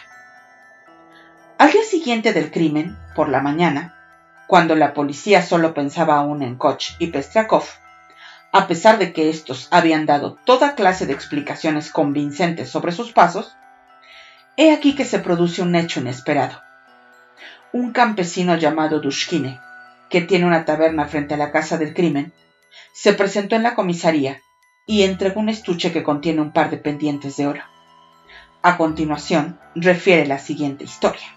Al 1.57 1.71
día 1.71 1.83
siguiente 1.83 2.33
del 2.33 2.51
crimen, 2.51 2.97
por 3.15 3.29
la 3.29 3.41
mañana, 3.41 3.95
cuando 4.47 4.75
la 4.75 4.93
policía 4.93 5.41
solo 5.41 5.73
pensaba 5.73 6.15
aún 6.15 6.41
en 6.41 6.55
Koch 6.55 6.91
y 6.99 7.07
Pestriakov, 7.07 7.63
a 8.51 8.67
pesar 8.67 8.97
de 8.97 9.11
que 9.11 9.29
estos 9.29 9.67
habían 9.71 10.05
dado 10.05 10.37
toda 10.45 10.75
clase 10.75 11.05
de 11.05 11.13
explicaciones 11.13 11.91
convincentes 11.91 12.69
sobre 12.69 12.91
sus 12.91 13.11
pasos, 13.11 13.55
he 14.57 14.71
aquí 14.71 14.95
que 14.95 15.05
se 15.05 15.19
produce 15.19 15.61
un 15.61 15.75
hecho 15.75 15.99
inesperado. 15.99 16.61
Un 17.73 17.91
campesino 17.91 18.55
llamado 18.55 18.99
Dushkine, 18.99 19.59
que 20.09 20.21
tiene 20.21 20.45
una 20.45 20.65
taberna 20.65 21.05
frente 21.07 21.33
a 21.33 21.37
la 21.37 21.51
casa 21.51 21.77
del 21.77 21.93
crimen, 21.93 22.33
se 22.93 23.13
presentó 23.13 23.55
en 23.55 23.63
la 23.63 23.75
comisaría 23.75 24.41
y 24.85 25.03
entregó 25.03 25.39
un 25.39 25.49
estuche 25.49 25.91
que 25.91 26.03
contiene 26.03 26.41
un 26.41 26.51
par 26.51 26.69
de 26.69 26.77
pendientes 26.77 27.37
de 27.37 27.47
oro. 27.47 27.61
A 28.61 28.77
continuación, 28.77 29.59
refiere 29.75 30.25
la 30.25 30.39
siguiente 30.39 30.85
historia. 30.85 31.27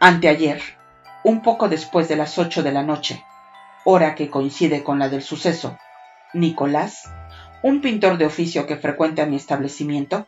Anteayer, 0.00 0.60
un 1.22 1.42
poco 1.42 1.68
después 1.68 2.08
de 2.08 2.16
las 2.16 2.38
ocho 2.38 2.62
de 2.62 2.72
la 2.72 2.82
noche, 2.82 3.22
hora 3.84 4.14
que 4.14 4.30
coincide 4.30 4.82
con 4.82 4.98
la 4.98 5.08
del 5.08 5.22
suceso, 5.22 5.78
Nicolás, 6.34 7.08
un 7.62 7.80
pintor 7.80 8.18
de 8.18 8.26
oficio 8.26 8.66
que 8.66 8.76
frecuenta 8.76 9.26
mi 9.26 9.36
establecimiento, 9.36 10.26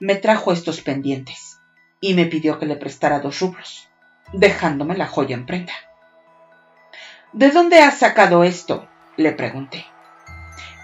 me 0.00 0.16
trajo 0.16 0.52
estos 0.52 0.80
pendientes 0.80 1.60
y 2.00 2.14
me 2.14 2.26
pidió 2.26 2.58
que 2.58 2.66
le 2.66 2.76
prestara 2.76 3.20
dos 3.20 3.40
rublos, 3.40 3.88
dejándome 4.32 4.96
la 4.96 5.06
joya 5.06 5.34
en 5.34 5.46
prenda. 5.46 5.72
¿De 7.32 7.50
dónde 7.50 7.80
has 7.80 7.98
sacado 7.98 8.44
esto? 8.44 8.88
le 9.16 9.32
pregunté. 9.32 9.86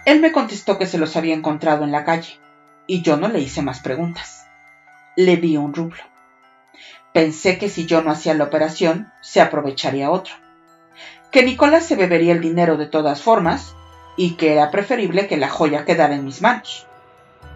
Él 0.04 0.20
me 0.20 0.32
contestó 0.32 0.78
que 0.78 0.86
se 0.86 0.98
los 0.98 1.16
había 1.16 1.34
encontrado 1.34 1.84
en 1.84 1.92
la 1.92 2.04
calle, 2.04 2.40
y 2.86 3.02
yo 3.02 3.16
no 3.16 3.28
le 3.28 3.40
hice 3.40 3.62
más 3.62 3.80
preguntas. 3.80 4.46
Le 5.16 5.36
di 5.36 5.56
un 5.56 5.74
rublo. 5.74 6.02
Pensé 7.12 7.58
que 7.58 7.68
si 7.68 7.86
yo 7.86 8.02
no 8.02 8.10
hacía 8.10 8.34
la 8.34 8.44
operación, 8.44 9.12
se 9.20 9.40
aprovecharía 9.40 10.10
otro. 10.10 10.34
Que 11.30 11.44
Nicolás 11.44 11.84
se 11.84 11.96
bebería 11.96 12.32
el 12.32 12.40
dinero 12.40 12.76
de 12.76 12.86
todas 12.86 13.20
formas, 13.20 13.74
y 14.16 14.36
que 14.36 14.54
era 14.54 14.70
preferible 14.70 15.26
que 15.26 15.36
la 15.36 15.48
joya 15.48 15.84
quedara 15.84 16.14
en 16.14 16.24
mis 16.24 16.40
manos, 16.42 16.86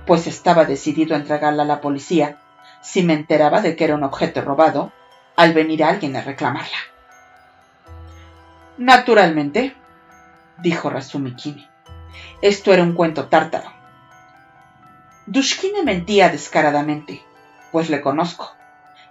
pues 0.06 0.26
estaba 0.26 0.64
decidido 0.64 1.14
a 1.14 1.18
entregarla 1.18 1.62
a 1.62 1.66
la 1.66 1.80
policía 1.80 2.38
si 2.82 3.02
me 3.02 3.14
enteraba 3.14 3.60
de 3.60 3.76
que 3.76 3.84
era 3.84 3.94
un 3.94 4.04
objeto 4.04 4.42
robado 4.42 4.92
al 5.36 5.52
venir 5.52 5.82
alguien 5.82 6.16
a 6.16 6.22
reclamarla. 6.22 6.76
Naturalmente, 8.76 9.74
dijo 10.58 10.90
Razumikini. 10.90 11.68
Esto 12.42 12.72
era 12.72 12.82
un 12.82 12.92
cuento 12.92 13.28
tártaro. 13.28 13.72
Dushkine 15.26 15.82
mentía 15.82 16.28
descaradamente, 16.28 17.22
pues 17.72 17.88
le 17.88 18.02
conozco, 18.02 18.52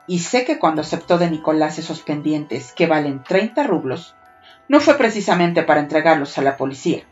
y 0.05 0.19
sé 0.19 0.45
que 0.45 0.59
cuando 0.59 0.81
aceptó 0.81 1.17
de 1.17 1.31
Nicolás 1.31 1.79
esos 1.79 2.01
pendientes 2.01 2.73
que 2.73 2.87
valen 2.87 3.23
30 3.23 3.63
rublos, 3.63 4.15
no 4.67 4.79
fue 4.79 4.95
precisamente 4.97 5.63
para 5.63 5.79
entregarlos 5.79 6.37
a 6.37 6.41
la 6.41 6.57
policía. 6.57 7.03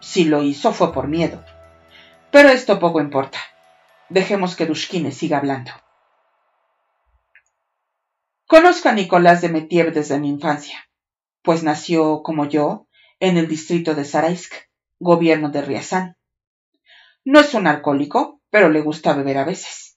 Si 0.00 0.24
lo 0.24 0.42
hizo 0.42 0.72
fue 0.72 0.92
por 0.92 1.08
miedo. 1.08 1.44
Pero 2.36 2.50
esto 2.50 2.78
poco 2.78 3.00
importa. 3.00 3.38
Dejemos 4.10 4.56
que 4.56 4.66
Dushkine 4.66 5.10
siga 5.10 5.38
hablando. 5.38 5.70
Conozco 8.46 8.90
a 8.90 8.92
Nicolás 8.92 9.40
de 9.40 9.48
Metiev 9.48 9.94
desde 9.94 10.20
mi 10.20 10.28
infancia, 10.28 10.86
pues 11.40 11.62
nació, 11.62 12.22
como 12.22 12.44
yo, 12.44 12.88
en 13.20 13.38
el 13.38 13.48
distrito 13.48 13.94
de 13.94 14.04
Saraisk, 14.04 14.52
gobierno 14.98 15.48
de 15.48 15.62
Riazán. 15.62 16.18
No 17.24 17.40
es 17.40 17.54
un 17.54 17.66
alcohólico, 17.66 18.42
pero 18.50 18.68
le 18.68 18.82
gusta 18.82 19.14
beber 19.14 19.38
a 19.38 19.44
veces. 19.46 19.96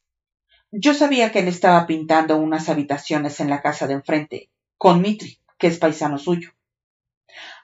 Yo 0.71 0.93
sabía 0.93 1.33
que 1.33 1.39
él 1.39 1.49
estaba 1.49 1.85
pintando 1.87 2.37
unas 2.37 2.69
habitaciones 2.69 3.41
en 3.41 3.49
la 3.49 3.61
casa 3.61 3.85
de 3.85 3.95
enfrente, 3.95 4.49
con 4.77 5.01
Mitri, 5.01 5.41
que 5.57 5.67
es 5.67 5.77
paisano 5.77 6.17
suyo. 6.17 6.53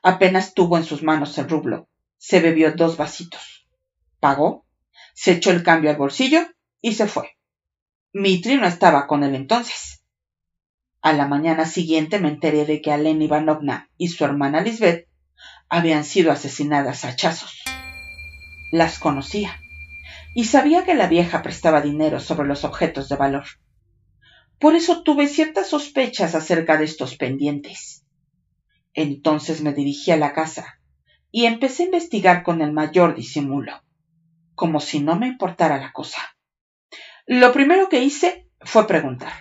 Apenas 0.04 0.54
tuvo 0.54 0.76
en 0.76 0.84
sus 0.84 1.02
manos 1.02 1.38
el 1.38 1.48
rublo, 1.48 1.88
se 2.18 2.42
bebió 2.42 2.74
dos 2.74 2.98
vasitos. 2.98 3.70
Pagó, 4.20 4.65
se 5.16 5.32
echó 5.32 5.50
el 5.50 5.64
cambio 5.64 5.90
al 5.90 5.96
bolsillo 5.96 6.46
y 6.82 6.94
se 6.94 7.08
fue. 7.08 7.38
Mitri 8.14 8.58
no 8.58 8.68
estaba 8.68 9.08
con 9.08 9.24
él 9.24 9.34
entonces. 9.34 10.04
A 11.02 11.14
la 11.14 11.28
mañana 11.28 11.66
siguiente 11.66 12.20
me 12.20 12.30
enteré 12.30 12.66
de 12.66 12.82
que 12.82 12.92
Alena 12.92 13.24
Ivanovna 13.24 13.90
y 13.98 14.10
su 14.10 14.26
hermana 14.26 14.62
Lisbeth 14.62 15.08
habían 15.70 16.04
sido 16.04 16.32
asesinadas 16.32 17.06
a 17.06 17.10
hachazos. 17.10 17.64
Las 18.72 19.00
conocía 19.00 19.58
y 20.36 20.46
sabía 20.46 20.84
que 20.84 20.96
la 20.96 21.08
vieja 21.08 21.42
prestaba 21.42 21.82
dinero 21.82 22.20
sobre 22.20 22.48
los 22.48 22.66
objetos 22.66 23.08
de 23.08 23.16
valor. 23.16 23.46
Por 24.60 24.76
eso 24.76 25.02
tuve 25.02 25.28
ciertas 25.28 25.70
sospechas 25.70 26.36
acerca 26.36 26.78
de 26.78 26.86
estos 26.86 27.16
pendientes. 27.16 28.06
Entonces 28.94 29.62
me 29.62 29.74
dirigí 29.74 30.12
a 30.12 30.18
la 30.18 30.34
casa 30.34 30.80
y 31.32 31.46
empecé 31.46 31.84
a 31.84 31.86
investigar 31.86 32.44
con 32.44 32.62
el 32.62 32.74
mayor 32.74 33.16
disimulo, 33.16 33.85
como 34.56 34.80
si 34.80 35.02
no 35.02 35.16
me 35.16 35.28
importara 35.28 35.78
la 35.78 35.92
cosa. 35.92 36.22
Lo 37.28 37.52
primero 37.52 37.90
que 37.90 38.04
hice 38.04 38.48
fue 38.62 38.88
preguntar 38.88 39.34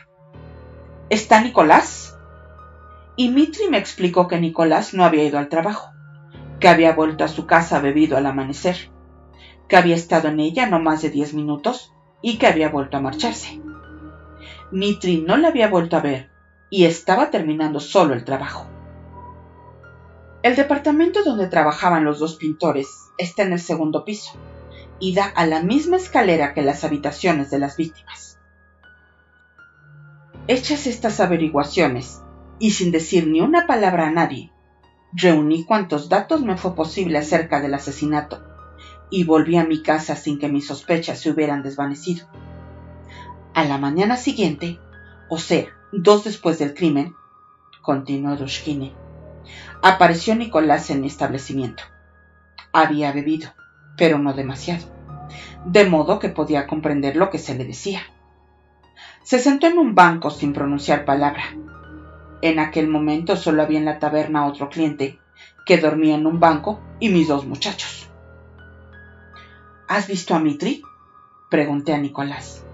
¿Está 1.10 1.40
Nicolás? 1.40 2.18
Y 3.16 3.28
Mitri 3.28 3.68
me 3.68 3.78
explicó 3.78 4.26
que 4.26 4.40
Nicolás 4.40 4.94
no 4.94 5.04
había 5.04 5.22
ido 5.22 5.38
al 5.38 5.48
trabajo, 5.48 5.92
que 6.58 6.68
había 6.68 6.94
vuelto 6.94 7.24
a 7.24 7.28
su 7.28 7.46
casa 7.46 7.78
bebido 7.78 8.16
al 8.16 8.26
amanecer, 8.26 8.90
que 9.68 9.76
había 9.76 9.94
estado 9.94 10.28
en 10.28 10.40
ella 10.40 10.66
no 10.66 10.80
más 10.80 11.02
de 11.02 11.10
diez 11.10 11.34
minutos 11.34 11.92
y 12.22 12.38
que 12.38 12.46
había 12.46 12.70
vuelto 12.70 12.96
a 12.96 13.00
marcharse. 13.00 13.60
Mitri 14.72 15.20
no 15.20 15.36
la 15.36 15.48
había 15.48 15.68
vuelto 15.68 15.96
a 15.96 16.00
ver 16.00 16.30
y 16.70 16.86
estaba 16.86 17.30
terminando 17.30 17.80
solo 17.80 18.14
el 18.14 18.24
trabajo. 18.24 18.66
El 20.42 20.56
departamento 20.56 21.22
donde 21.22 21.46
trabajaban 21.46 22.04
los 22.04 22.18
dos 22.18 22.36
pintores 22.36 22.88
está 23.18 23.42
en 23.42 23.52
el 23.52 23.60
segundo 23.60 24.04
piso 24.04 24.32
y 25.00 25.14
da 25.14 25.24
a 25.26 25.46
la 25.46 25.62
misma 25.62 25.96
escalera 25.96 26.54
que 26.54 26.62
las 26.62 26.84
habitaciones 26.84 27.50
de 27.50 27.58
las 27.58 27.76
víctimas. 27.76 28.38
Hechas 30.46 30.86
estas 30.86 31.20
averiguaciones, 31.20 32.20
y 32.58 32.72
sin 32.72 32.92
decir 32.92 33.26
ni 33.26 33.40
una 33.40 33.66
palabra 33.66 34.08
a 34.08 34.10
nadie, 34.10 34.52
reuní 35.12 35.64
cuantos 35.64 36.08
datos 36.08 36.42
me 36.42 36.56
fue 36.56 36.74
posible 36.74 37.18
acerca 37.18 37.60
del 37.60 37.74
asesinato 37.74 38.42
y 39.10 39.24
volví 39.24 39.56
a 39.56 39.64
mi 39.64 39.82
casa 39.82 40.16
sin 40.16 40.38
que 40.38 40.48
mis 40.48 40.66
sospechas 40.66 41.20
se 41.20 41.30
hubieran 41.30 41.62
desvanecido. 41.62 42.26
A 43.54 43.64
la 43.64 43.78
mañana 43.78 44.16
siguiente, 44.16 44.80
o 45.28 45.38
sea, 45.38 45.66
dos 45.92 46.24
después 46.24 46.58
del 46.58 46.74
crimen, 46.74 47.14
continuó 47.82 48.36
Dushkine, 48.36 48.92
apareció 49.82 50.34
Nicolás 50.34 50.90
en 50.90 51.02
mi 51.02 51.06
establecimiento. 51.06 51.84
Había 52.72 53.12
bebido, 53.12 53.50
pero 53.96 54.18
no 54.18 54.32
demasiado, 54.32 54.86
de 55.64 55.84
modo 55.88 56.18
que 56.18 56.28
podía 56.28 56.66
comprender 56.66 57.16
lo 57.16 57.30
que 57.30 57.38
se 57.38 57.54
le 57.54 57.64
decía. 57.64 58.00
Se 59.22 59.38
sentó 59.38 59.66
en 59.66 59.78
un 59.78 59.94
banco 59.94 60.30
sin 60.30 60.52
pronunciar 60.52 61.04
palabra. 61.04 61.44
En 62.42 62.58
aquel 62.58 62.88
momento 62.88 63.36
solo 63.36 63.62
había 63.62 63.78
en 63.78 63.86
la 63.86 63.98
taberna 63.98 64.46
otro 64.46 64.68
cliente, 64.68 65.18
que 65.64 65.78
dormía 65.78 66.14
en 66.14 66.26
un 66.26 66.40
banco, 66.40 66.80
y 67.00 67.08
mis 67.08 67.28
dos 67.28 67.46
muchachos. 67.46 68.10
¿Has 69.88 70.08
visto 70.08 70.34
a 70.34 70.40
Mitri? 70.40 70.82
pregunté 71.50 71.94
a 71.94 71.98
Nicolás. 71.98 72.64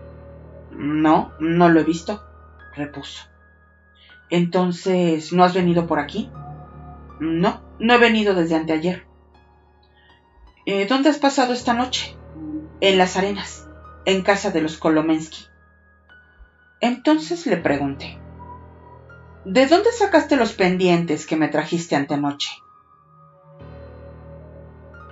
No, 0.73 1.33
no 1.39 1.69
lo 1.69 1.81
he 1.81 1.85
visto, 1.85 2.25
repuso. 2.75 3.25
Entonces, 4.31 5.33
¿no 5.33 5.45
has 5.45 5.55
venido 5.55 5.87
por 5.87 5.99
aquí? 5.99 6.31
No, 7.19 7.61
no 7.79 7.95
he 7.95 7.99
venido 7.99 8.35
desde 8.35 8.55
anteayer. 8.55 9.10
Eh, 10.73 10.87
¿Dónde 10.87 11.09
has 11.09 11.19
pasado 11.19 11.53
esta 11.53 11.75
noche? 11.75 12.17
En 12.81 12.97
las 12.97 13.17
arenas, 13.17 13.67
en 14.05 14.23
casa 14.23 14.53
de 14.53 14.61
los 14.61 14.77
Kolomensky. 14.77 15.47
Entonces 16.81 17.45
le 17.47 17.57
pregunté, 17.57 18.21
¿de 19.45 19.67
dónde 19.67 19.91
sacaste 19.91 20.37
los 20.37 20.53
pendientes 20.53 21.27
que 21.27 21.35
me 21.35 21.49
trajiste 21.49 21.97
antenoche? 21.97 22.51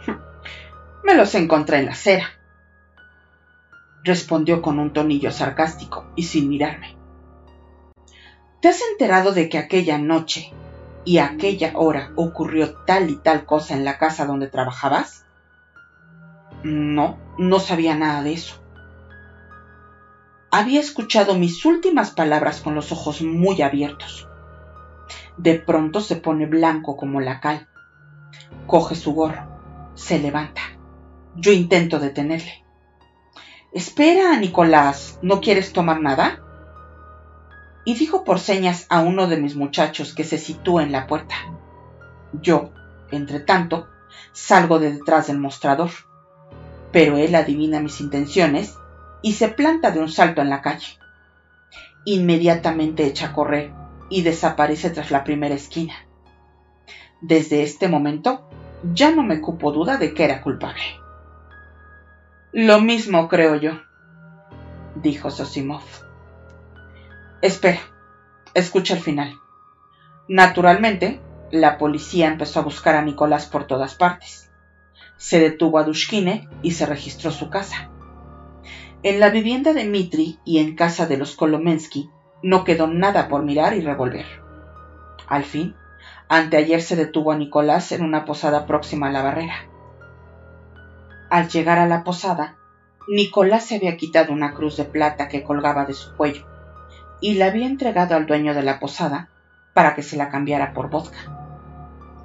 Me 1.03 1.17
los 1.17 1.35
encontré 1.35 1.79
en 1.79 1.87
la 1.87 1.91
acera, 1.91 2.29
respondió 4.05 4.63
con 4.63 4.79
un 4.79 4.93
tonillo 4.93 5.33
sarcástico 5.33 6.07
y 6.15 6.23
sin 6.23 6.49
mirarme. 6.49 6.97
¿Te 8.63 8.69
has 8.69 8.81
enterado 8.93 9.33
de 9.33 9.49
que 9.49 9.59
aquella 9.59 9.99
noche 9.99 10.53
y 11.05 11.19
aquella 11.19 11.73
hora 11.75 12.13
ocurrió 12.15 12.77
tal 12.87 13.11
y 13.11 13.17
tal 13.17 13.45
cosa 13.45 13.75
en 13.75 13.85
la 13.85 13.99
casa 13.99 14.25
donde 14.25 14.47
trabajabas? 14.47 15.25
No, 16.63 17.19
no 17.39 17.61
sabía 17.61 17.95
nada 17.95 18.23
de 18.23 18.33
eso. 18.33 18.63
Había 20.51 20.81
escuchado 20.81 21.35
mis 21.35 21.65
últimas 21.65 22.11
palabras 22.11 22.61
con 22.61 22.75
los 22.75 22.91
ojos 22.91 23.23
muy 23.23 23.63
abiertos. 23.63 24.29
De 25.37 25.55
pronto 25.55 26.01
se 26.01 26.17
pone 26.17 26.47
blanco 26.47 26.97
como 26.97 27.21
la 27.21 27.41
cal. 27.41 27.69
Coge 28.67 28.95
su 28.95 29.15
gorro. 29.15 29.47
Se 29.95 30.19
levanta. 30.19 30.63
Yo 31.37 31.53
intento 31.53 31.99
detenerle. 31.99 32.65
Espera, 33.73 34.37
Nicolás, 34.39 35.19
¿no 35.23 35.41
quieres 35.41 35.73
tomar 35.73 36.01
nada? 36.01 36.43
Y 37.85 37.95
dijo 37.95 38.25
por 38.25 38.39
señas 38.41 38.87
a 38.89 39.01
uno 39.01 39.29
de 39.29 39.37
mis 39.37 39.55
muchachos 39.55 40.15
que 40.15 40.25
se 40.25 40.39
sitúe 40.39 40.81
en 40.81 40.93
la 40.93 41.07
puerta. 41.07 41.35
Yo, 42.33 42.71
entre 43.11 43.41
tanto, 43.41 43.89
salgo 44.33 44.79
de 44.79 44.93
detrás 44.93 45.27
del 45.27 45.39
mostrador. 45.39 45.91
Pero 46.93 47.17
él 47.17 47.35
adivina 47.35 47.81
mis 47.81 48.01
intenciones 48.01 48.77
y 49.23 49.35
se 49.35 49.49
planta 49.49 49.91
de 49.91 50.01
un 50.01 50.09
salto 50.09 50.41
en 50.41 50.51
la 50.51 50.63
calle. 50.63 50.99
Inmediatamente 52.05 53.07
echa 53.07 53.29
a 53.29 53.33
correr 53.33 53.73
y 54.09 54.23
desaparece 54.23 54.91
tras 54.91 55.11
la 55.11 55.25
primera 55.25 55.55
esquina. 55.55 55.95
Desde 57.21 57.63
este 57.63 57.89
momento 57.89 58.49
ya 58.95 59.11
no 59.11 59.23
me 59.23 59.41
cupo 59.41 59.73
duda 59.73 59.99
de 59.99 60.15
que 60.15 60.25
era 60.25 60.41
culpable. 60.41 60.83
Lo 62.53 62.81
mismo 62.81 63.29
creo 63.29 63.57
yo, 63.57 63.73
dijo 64.95 65.31
Sosimov. 65.31 65.83
Espera, 67.43 67.81
escucha 68.55 68.95
el 68.95 69.01
final. 69.01 69.35
Naturalmente, 70.29 71.21
la 71.51 71.79
policía 71.79 72.29
empezó 72.29 72.61
a 72.61 72.65
buscar 72.65 72.95
a 72.97 73.03
Nicolás 73.03 73.47
por 73.47 73.67
todas 73.67 73.95
partes. 73.95 74.48
Se 75.19 75.41
detuvo 75.41 75.79
a 75.79 75.85
Dushkine 75.85 76.49
y 76.63 76.71
se 76.71 76.87
registró 76.87 77.31
su 77.31 77.51
casa. 77.51 77.91
En 79.03 79.21
la 79.21 79.31
vivienda 79.31 79.73
de 79.73 79.85
Mitri 79.85 80.39
y 80.45 80.59
en 80.59 80.75
casa 80.75 81.07
de 81.07 81.17
los 81.19 81.37
Kolomensky 81.37 82.09
no 82.43 82.65
quedó 82.65 82.87
nada 82.87 83.29
por 83.29 83.43
mirar 83.43 83.75
y 83.75 83.81
revolver. 83.81 84.27
Al 85.29 85.45
fin, 85.45 85.75
anteayer 86.29 86.81
se 86.81 86.97
detuvo 86.97 87.33
a 87.33 87.37
Nicolás 87.37 87.93
en 87.93 88.03
una 88.03 88.25
posada 88.25 88.65
próxima 88.67 89.09
a 89.09 89.13
la 89.13 89.23
barrera. 89.23 89.69
Al 91.31 91.49
llegar 91.49 91.79
a 91.79 91.87
la 91.87 92.05
posada, 92.05 92.57
Nicolás 93.09 93.67
se 93.67 93.77
había 93.77 93.97
quitado 93.97 94.33
una 94.33 94.55
cruz 94.55 94.77
de 94.77 94.85
plata 94.85 95.29
que 95.29 95.43
colgaba 95.43 95.85
de 95.85 95.95
su 95.95 96.15
cuello 96.17 96.47
y 97.21 97.35
la 97.35 97.47
había 97.47 97.67
entregado 97.67 98.15
al 98.15 98.27
dueño 98.27 98.55
de 98.55 98.63
la 98.63 98.79
posada 98.79 99.31
para 99.75 99.95
que 99.95 100.03
se 100.03 100.17
la 100.17 100.29
cambiara 100.29 100.73
por 100.73 100.91
vodka. 100.91 101.19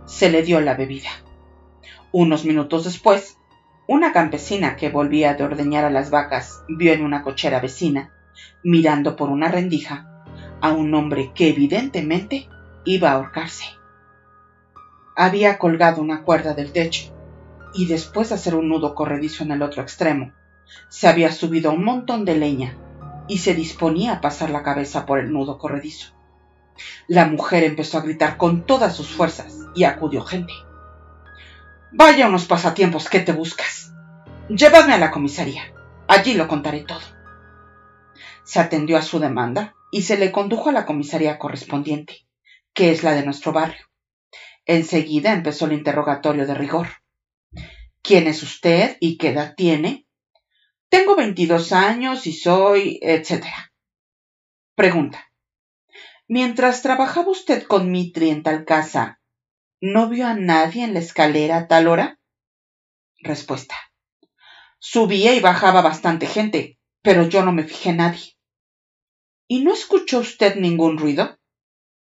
Se 0.06 0.30
le 0.30 0.44
dio 0.44 0.62
la 0.62 0.76
bebida. 0.76 1.10
Unos 2.16 2.46
minutos 2.46 2.84
después, 2.84 3.40
una 3.88 4.14
campesina 4.14 4.76
que 4.76 4.92
volvía 4.92 5.34
de 5.34 5.46
ordeñar 5.46 5.84
a 5.84 5.90
las 5.90 6.12
vacas 6.12 6.64
vio 6.68 6.94
en 6.94 7.04
una 7.04 7.24
cochera 7.24 7.60
vecina, 7.60 8.14
mirando 8.64 9.16
por 9.16 9.32
una 9.32 9.48
rendija, 9.48 10.24
a 10.62 10.74
un 10.74 10.94
hombre 10.94 11.32
que 11.34 11.50
evidentemente 11.50 12.48
iba 12.86 13.10
a 13.10 13.14
ahorcarse. 13.14 13.66
Había 15.16 15.58
colgado 15.58 16.04
una 16.04 16.22
cuerda 16.22 16.54
del 16.54 16.72
techo 16.72 17.12
y 17.74 17.88
después 17.88 18.30
de 18.30 18.36
hacer 18.36 18.54
un 18.54 18.70
nudo 18.70 18.94
corredizo 18.94 19.44
en 19.44 19.52
el 19.52 19.64
otro 19.64 19.82
extremo, 19.82 20.34
se 20.90 21.08
había 21.08 21.32
subido 21.32 21.72
a 21.72 21.74
un 21.74 21.84
montón 21.84 22.26
de 22.26 22.38
leña 22.38 22.78
y 23.28 23.40
se 23.40 23.56
disponía 23.56 24.14
a 24.14 24.22
pasar 24.22 24.52
la 24.52 24.62
cabeza 24.62 25.08
por 25.08 25.18
el 25.18 25.34
nudo 25.34 25.58
corredizo. 25.58 26.14
La 27.08 27.26
mujer 27.26 27.64
empezó 27.64 27.98
a 27.98 28.02
gritar 28.02 28.38
con 28.38 28.68
todas 28.68 28.96
sus 28.96 29.08
fuerzas 29.08 29.58
y 29.74 29.86
acudió 29.86 30.22
gente. 30.22 30.54
Vaya 31.96 32.28
unos 32.28 32.46
pasatiempos 32.46 33.08
que 33.08 33.20
te 33.20 33.34
buscas. 33.34 33.94
Llévame 34.50 34.94
a 34.94 34.98
la 34.98 35.12
comisaría. 35.12 35.72
Allí 36.08 36.34
lo 36.34 36.48
contaré 36.48 36.82
todo. 36.82 37.04
Se 38.44 38.60
atendió 38.60 38.98
a 38.98 39.04
su 39.04 39.20
demanda 39.20 39.76
y 39.92 40.02
se 40.02 40.18
le 40.18 40.32
condujo 40.32 40.70
a 40.70 40.74
la 40.74 40.88
comisaría 40.88 41.38
correspondiente, 41.38 42.26
que 42.74 42.92
es 42.92 43.04
la 43.04 43.14
de 43.14 43.24
nuestro 43.24 43.54
barrio. 43.54 43.86
Enseguida 44.66 45.34
empezó 45.34 45.68
el 45.68 45.74
interrogatorio 45.74 46.48
de 46.48 46.56
rigor. 46.56 46.88
¿Quién 48.02 48.26
es 48.26 48.42
usted 48.42 48.98
y 49.00 49.18
qué 49.18 49.30
edad 49.30 49.54
tiene? 49.56 50.08
Tengo 50.90 51.16
22 51.16 51.74
años 51.74 52.26
y 52.26 52.34
soy, 52.34 53.00
etc. 53.04 53.46
Pregunta. 54.74 55.32
Mientras 56.28 56.82
trabajaba 56.82 57.30
usted 57.30 57.64
con 57.64 57.92
Mitri 57.92 58.32
en 58.32 58.42
tal 58.42 58.66
casa, 58.66 59.20
¿no 59.86 60.08
vio 60.08 60.28
a 60.28 60.34
nadie 60.34 60.86
en 60.86 60.94
la 60.94 61.00
escalera 61.00 61.58
a 61.58 61.68
tal 61.68 61.90
hora? 61.90 62.18
Respuesta. 63.20 63.76
Subía 64.80 65.36
y 65.36 65.42
bajaba 65.42 65.82
bastante 65.82 66.26
gente, 66.26 66.80
pero 67.02 67.28
yo 67.28 67.44
no 67.44 67.52
me 67.52 67.66
fijé 67.66 67.90
en 67.90 67.98
nadie. 67.98 68.38
¿Y 69.46 69.62
no 69.62 69.74
escuchó 69.74 70.20
usted 70.20 70.56
ningún 70.56 70.98
ruido? 70.98 71.38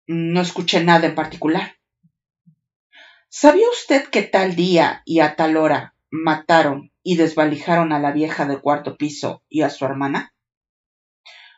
No 0.07 0.39
escuché 0.39 0.85
nada 0.85 1.05
en 1.05 1.15
particular. 1.15 1.75
¿Sabía 3.27 3.69
usted 3.69 4.07
que 4.07 4.21
tal 4.21 4.55
día 4.55 5.01
y 5.03 5.19
a 5.19 5.35
tal 5.35 5.57
hora 5.57 5.97
mataron 6.09 6.93
y 7.03 7.17
desvalijaron 7.17 7.91
a 7.91 7.99
la 7.99 8.13
vieja 8.13 8.45
del 8.45 8.61
cuarto 8.61 8.95
piso 8.95 9.43
y 9.49 9.63
a 9.63 9.69
su 9.69 9.83
hermana? 9.83 10.33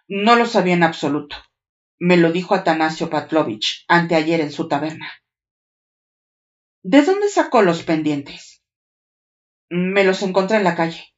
No 0.07 0.35
lo 0.35 0.47
sabía 0.47 0.73
en 0.73 0.81
absoluto. 0.81 1.37
Me 1.99 2.17
lo 2.17 2.31
dijo 2.31 2.55
Atanasio 2.55 3.07
Patlovich 3.11 3.85
anteayer 3.87 4.41
en 4.41 4.51
su 4.51 4.67
taberna. 4.67 5.11
¿De 6.83 7.01
dónde 7.01 7.27
sacó 7.27 7.61
los 7.61 7.83
pendientes? 7.83 8.61
Me 9.69 10.03
los 10.03 10.21
encontré 10.21 10.57
en 10.57 10.63
la 10.63 10.75
calle. 10.75 11.13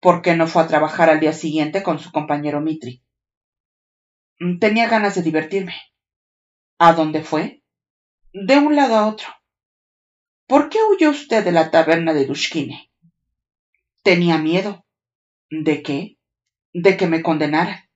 ¿Por 0.00 0.22
qué 0.22 0.36
no 0.36 0.46
fue 0.46 0.62
a 0.62 0.66
trabajar 0.66 1.10
al 1.10 1.20
día 1.20 1.32
siguiente 1.32 1.82
con 1.82 1.98
su 1.98 2.12
compañero 2.12 2.60
Mitri? 2.60 3.02
Tenía 4.60 4.88
ganas 4.88 5.14
de 5.14 5.22
divertirme. 5.22 5.74
¿A 6.78 6.92
dónde 6.92 7.22
fue? 7.22 7.62
De 8.32 8.58
un 8.58 8.76
lado 8.76 8.96
a 8.96 9.08
otro. 9.08 9.28
¿Por 10.46 10.68
qué 10.68 10.78
huyó 10.82 11.10
usted 11.10 11.44
de 11.44 11.52
la 11.52 11.70
taberna 11.70 12.12
de 12.12 12.26
Dushkine? 12.26 12.90
Tenía 14.02 14.38
miedo. 14.38 14.84
¿De 15.50 15.82
qué? 15.82 16.18
De 16.72 16.96
que 16.96 17.06
me 17.06 17.22
condenaran. 17.22 17.88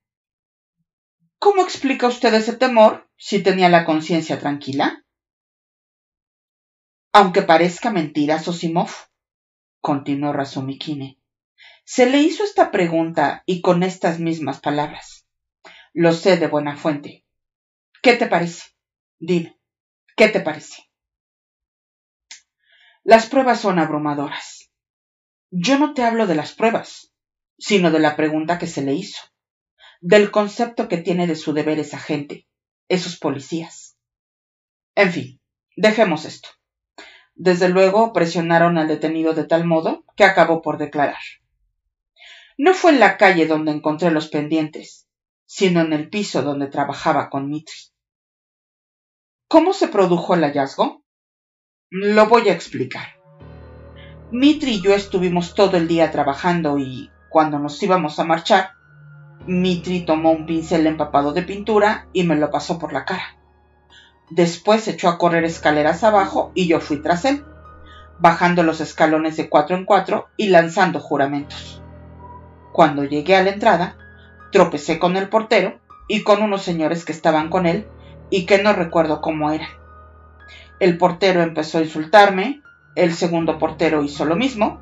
¿Cómo 1.38 1.62
explica 1.62 2.06
usted 2.06 2.34
ese 2.34 2.56
temor 2.56 3.08
si 3.16 3.42
tenía 3.42 3.68
la 3.68 3.84
conciencia 3.84 4.38
tranquila? 4.38 5.01
Aunque 7.14 7.42
parezca 7.42 7.90
mentira, 7.90 8.38
Sosimov, 8.38 8.90
continuó 9.82 10.32
Razumikine, 10.32 11.18
se 11.84 12.06
le 12.06 12.18
hizo 12.18 12.42
esta 12.42 12.70
pregunta 12.70 13.42
y 13.44 13.60
con 13.60 13.82
estas 13.82 14.18
mismas 14.18 14.60
palabras. 14.60 15.26
Lo 15.92 16.14
sé 16.14 16.38
de 16.38 16.46
buena 16.46 16.74
fuente. 16.74 17.26
¿Qué 18.02 18.14
te 18.14 18.26
parece? 18.26 18.70
Dime, 19.18 19.58
¿qué 20.16 20.28
te 20.28 20.40
parece? 20.40 20.90
Las 23.04 23.26
pruebas 23.26 23.60
son 23.60 23.78
abrumadoras. 23.78 24.70
Yo 25.50 25.78
no 25.78 25.92
te 25.92 26.04
hablo 26.04 26.26
de 26.26 26.34
las 26.34 26.54
pruebas, 26.54 27.12
sino 27.58 27.90
de 27.90 27.98
la 27.98 28.16
pregunta 28.16 28.58
que 28.58 28.66
se 28.66 28.80
le 28.80 28.94
hizo, 28.94 29.20
del 30.00 30.30
concepto 30.30 30.88
que 30.88 30.96
tiene 30.96 31.26
de 31.26 31.36
su 31.36 31.52
deber 31.52 31.78
esa 31.78 31.98
gente, 31.98 32.48
esos 32.88 33.18
policías. 33.18 33.98
En 34.94 35.12
fin, 35.12 35.40
dejemos 35.76 36.24
esto. 36.24 36.48
Desde 37.44 37.68
luego 37.68 38.12
presionaron 38.12 38.78
al 38.78 38.86
detenido 38.86 39.34
de 39.34 39.42
tal 39.42 39.64
modo 39.64 40.04
que 40.14 40.22
acabó 40.22 40.62
por 40.62 40.78
declarar. 40.78 41.18
No 42.56 42.72
fue 42.72 42.92
en 42.92 43.00
la 43.00 43.16
calle 43.16 43.48
donde 43.48 43.72
encontré 43.72 44.12
los 44.12 44.28
pendientes, 44.28 45.08
sino 45.44 45.80
en 45.80 45.92
el 45.92 46.08
piso 46.08 46.42
donde 46.42 46.68
trabajaba 46.68 47.30
con 47.30 47.48
Mitri. 47.50 47.74
¿Cómo 49.48 49.72
se 49.72 49.88
produjo 49.88 50.34
el 50.34 50.42
hallazgo? 50.44 51.02
Lo 51.90 52.28
voy 52.28 52.48
a 52.48 52.52
explicar. 52.52 53.20
Mitri 54.30 54.74
y 54.74 54.80
yo 54.80 54.94
estuvimos 54.94 55.56
todo 55.56 55.76
el 55.76 55.88
día 55.88 56.12
trabajando 56.12 56.78
y, 56.78 57.10
cuando 57.28 57.58
nos 57.58 57.82
íbamos 57.82 58.20
a 58.20 58.24
marchar, 58.24 58.70
Mitri 59.48 60.06
tomó 60.06 60.30
un 60.30 60.46
pincel 60.46 60.86
empapado 60.86 61.32
de 61.32 61.42
pintura 61.42 62.06
y 62.12 62.22
me 62.22 62.36
lo 62.36 62.52
pasó 62.52 62.78
por 62.78 62.92
la 62.92 63.04
cara. 63.04 63.41
Después 64.34 64.88
echó 64.88 65.10
a 65.10 65.18
correr 65.18 65.44
escaleras 65.44 66.02
abajo 66.04 66.52
y 66.54 66.66
yo 66.66 66.80
fui 66.80 67.02
tras 67.02 67.26
él, 67.26 67.44
bajando 68.18 68.62
los 68.62 68.80
escalones 68.80 69.36
de 69.36 69.50
cuatro 69.50 69.76
en 69.76 69.84
cuatro 69.84 70.28
y 70.38 70.48
lanzando 70.48 71.00
juramentos. 71.00 71.82
Cuando 72.72 73.04
llegué 73.04 73.36
a 73.36 73.42
la 73.42 73.50
entrada, 73.50 73.98
tropecé 74.50 74.98
con 74.98 75.18
el 75.18 75.28
portero 75.28 75.80
y 76.08 76.22
con 76.22 76.42
unos 76.42 76.62
señores 76.62 77.04
que 77.04 77.12
estaban 77.12 77.50
con 77.50 77.66
él 77.66 77.86
y 78.30 78.46
que 78.46 78.62
no 78.62 78.72
recuerdo 78.72 79.20
cómo 79.20 79.50
eran. 79.50 79.68
El 80.80 80.96
portero 80.96 81.42
empezó 81.42 81.76
a 81.76 81.82
insultarme, 81.82 82.62
el 82.96 83.12
segundo 83.12 83.58
portero 83.58 84.02
hizo 84.02 84.24
lo 84.24 84.34
mismo, 84.34 84.80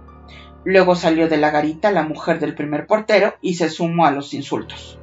luego 0.65 0.95
salió 0.95 1.29
de 1.29 1.39
la 1.39 1.51
garita 1.51 1.91
la 1.91 2.05
mujer 2.05 2.39
del 2.39 2.55
primer 2.55 2.87
portero 2.87 3.35
y 3.41 3.55
se 3.55 3.69
sumó 3.69 4.07
a 4.07 4.13
los 4.13 4.33
insultos. 4.33 4.97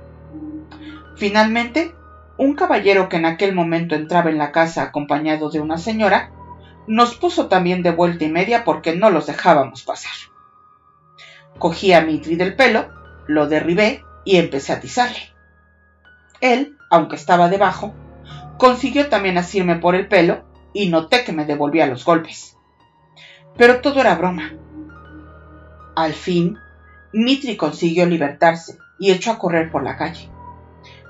Finalmente, 1.17 1.93
un 2.37 2.55
caballero 2.55 3.09
que 3.09 3.17
en 3.17 3.25
aquel 3.25 3.53
momento 3.53 3.95
entraba 3.95 4.29
en 4.29 4.37
la 4.37 4.51
casa 4.51 4.83
acompañado 4.83 5.49
de 5.49 5.59
una 5.59 5.77
señora, 5.77 6.31
nos 6.87 7.15
puso 7.15 7.47
también 7.47 7.83
de 7.83 7.91
vuelta 7.91 8.23
y 8.23 8.29
media 8.29 8.63
porque 8.63 8.95
no 8.95 9.09
los 9.09 9.27
dejábamos 9.27 9.83
pasar. 9.83 10.13
Cogí 11.57 11.93
a 11.93 12.01
Mitri 12.01 12.35
del 12.35 12.55
pelo, 12.55 12.89
lo 13.27 13.47
derribé 13.47 14.03
y 14.23 14.37
empecé 14.37 14.73
a 14.73 14.77
atizarle. 14.77 15.33
Él, 16.39 16.77
aunque 16.89 17.15
estaba 17.15 17.49
debajo, 17.49 17.93
consiguió 18.57 19.09
también 19.09 19.37
asirme 19.37 19.77
por 19.77 19.95
el 19.95 20.07
pelo 20.07 20.45
y 20.73 20.89
noté 20.89 21.23
que 21.23 21.33
me 21.33 21.45
devolvía 21.45 21.87
los 21.87 22.05
golpes. 22.05 22.55
Pero 23.57 23.81
todo 23.81 23.99
era 23.99 24.15
broma. 24.15 24.53
Al 25.95 26.13
fin, 26.13 26.57
Mitri 27.11 27.57
consiguió 27.57 28.05
libertarse 28.05 28.77
y 28.99 29.11
echó 29.11 29.31
a 29.31 29.39
correr 29.39 29.71
por 29.71 29.83
la 29.83 29.97
calle. 29.97 30.29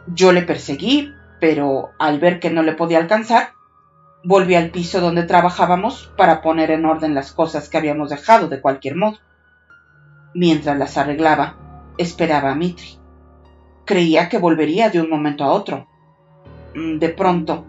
Yo 0.08 0.32
le 0.32 0.44
perseguí, 0.44 1.14
pero 1.40 1.92
al 2.00 2.20
ver 2.20 2.40
que 2.40 2.50
no 2.50 2.64
le 2.64 2.74
podía 2.74 2.98
alcanzar, 2.98 3.54
volví 4.24 4.56
al 4.56 4.72
piso 4.72 5.00
donde 5.00 5.24
trabajábamos 5.24 6.12
para 6.18 6.42
poner 6.42 6.72
en 6.72 6.86
orden 6.86 7.16
las 7.16 7.32
cosas 7.32 7.70
que 7.70 7.78
habíamos 7.78 8.10
dejado 8.10 8.48
de 8.48 8.62
cualquier 8.62 8.96
modo. 8.96 9.18
Mientras 10.34 10.78
las 10.78 10.98
arreglaba, 10.98 11.58
esperaba 11.98 12.52
a 12.52 12.56
Mitri. 12.56 13.00
Creía 13.86 14.30
que 14.30 14.38
volvería 14.38 14.90
de 14.90 15.00
un 15.00 15.10
momento 15.10 15.44
a 15.44 15.52
otro, 15.52 15.88
de 16.74 17.10
pronto, 17.10 17.66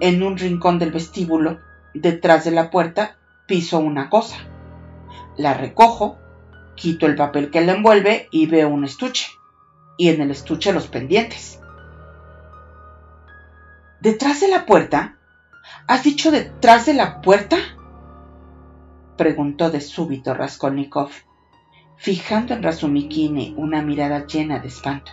en 0.00 0.22
un 0.22 0.36
rincón 0.36 0.78
del 0.78 0.92
vestíbulo, 0.92 1.58
detrás 1.94 2.44
de 2.44 2.50
la 2.50 2.70
puerta, 2.70 3.18
piso 3.46 3.78
una 3.78 4.10
cosa. 4.10 4.36
La 5.36 5.54
recojo, 5.54 6.18
quito 6.74 7.06
el 7.06 7.14
papel 7.14 7.50
que 7.50 7.60
la 7.60 7.72
envuelve 7.72 8.28
y 8.30 8.46
veo 8.46 8.68
un 8.68 8.84
estuche. 8.84 9.28
Y 9.96 10.08
en 10.08 10.20
el 10.20 10.30
estuche 10.30 10.72
los 10.72 10.88
pendientes. 10.88 11.59
¿Detrás 14.00 14.40
de 14.40 14.48
la 14.48 14.64
puerta? 14.64 15.18
¿Has 15.86 16.02
dicho 16.02 16.30
detrás 16.30 16.86
de 16.86 16.94
la 16.94 17.20
puerta? 17.20 17.58
preguntó 19.18 19.70
de 19.70 19.82
súbito 19.82 20.32
Raskolnikov, 20.32 21.10
fijando 21.98 22.54
en 22.54 22.62
Razumikine 22.62 23.52
una 23.58 23.82
mirada 23.82 24.26
llena 24.26 24.58
de 24.58 24.68
espanto. 24.68 25.12